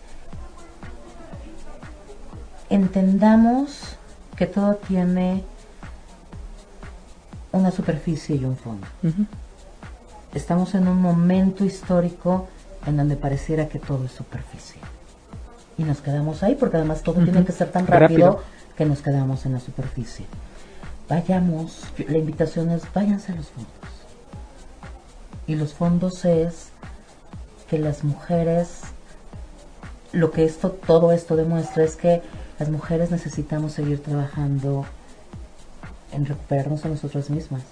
[2.69, 3.95] entendamos
[4.35, 5.43] que todo tiene
[7.53, 8.87] una superficie y un fondo
[10.33, 12.47] estamos en un momento histórico
[12.85, 14.81] en donde pareciera que todo es superficie.
[15.77, 18.41] Y nos quedamos ahí porque además todo tiene que ser tan rápido,
[18.75, 20.25] que nos quedamos en la superficie.
[21.09, 23.71] Vayamos, la invitación es váyanse a los fondos.
[25.47, 26.69] Y los fondos es
[27.69, 28.81] que las mujeres,
[30.13, 32.21] lo que esto, todo esto demuestra es que
[32.59, 34.85] las mujeres necesitamos seguir trabajando
[36.11, 37.63] en recuperarnos a nosotras mismas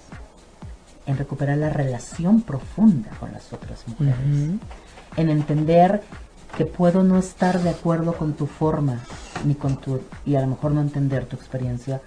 [1.10, 4.14] en recuperar la relación profunda con las otras mujeres,
[5.16, 6.02] en entender
[6.56, 9.00] que puedo no estar de acuerdo con tu forma
[9.44, 12.00] ni con tu y a lo mejor no entender tu experiencia,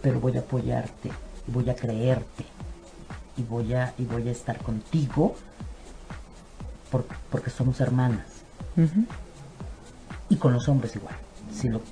[0.00, 1.10] pero voy a apoyarte,
[1.46, 2.44] voy a creerte
[3.36, 5.34] y voy a y voy a estar contigo
[7.30, 8.24] porque somos hermanas.
[10.30, 11.14] Y con los hombres igual.
[11.52, 11.82] Si, lo,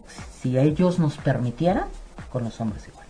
[0.40, 1.88] si ellos nos permitieran,
[2.32, 3.05] con los hombres igual.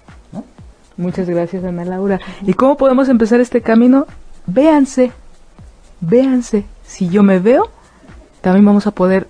[0.96, 2.20] Muchas gracias, Ana Laura.
[2.46, 4.06] ¿Y cómo podemos empezar este camino?
[4.46, 5.12] Véanse,
[6.00, 6.64] véanse.
[6.84, 7.68] Si yo me veo,
[8.40, 9.26] también vamos a poder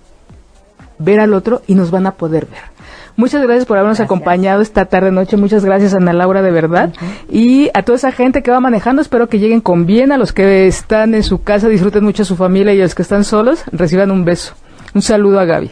[0.99, 2.77] ver al otro y nos van a poder ver.
[3.17, 5.37] Muchas gracias por habernos acompañado esta tarde noche.
[5.37, 6.93] Muchas gracias, Ana Laura, de verdad.
[7.29, 10.11] Y a toda esa gente que va manejando, espero que lleguen con bien.
[10.11, 12.93] A los que están en su casa, disfruten mucho a su familia y a los
[12.93, 14.53] que están solos, reciban un beso.
[14.93, 15.71] Un saludo a Gaby.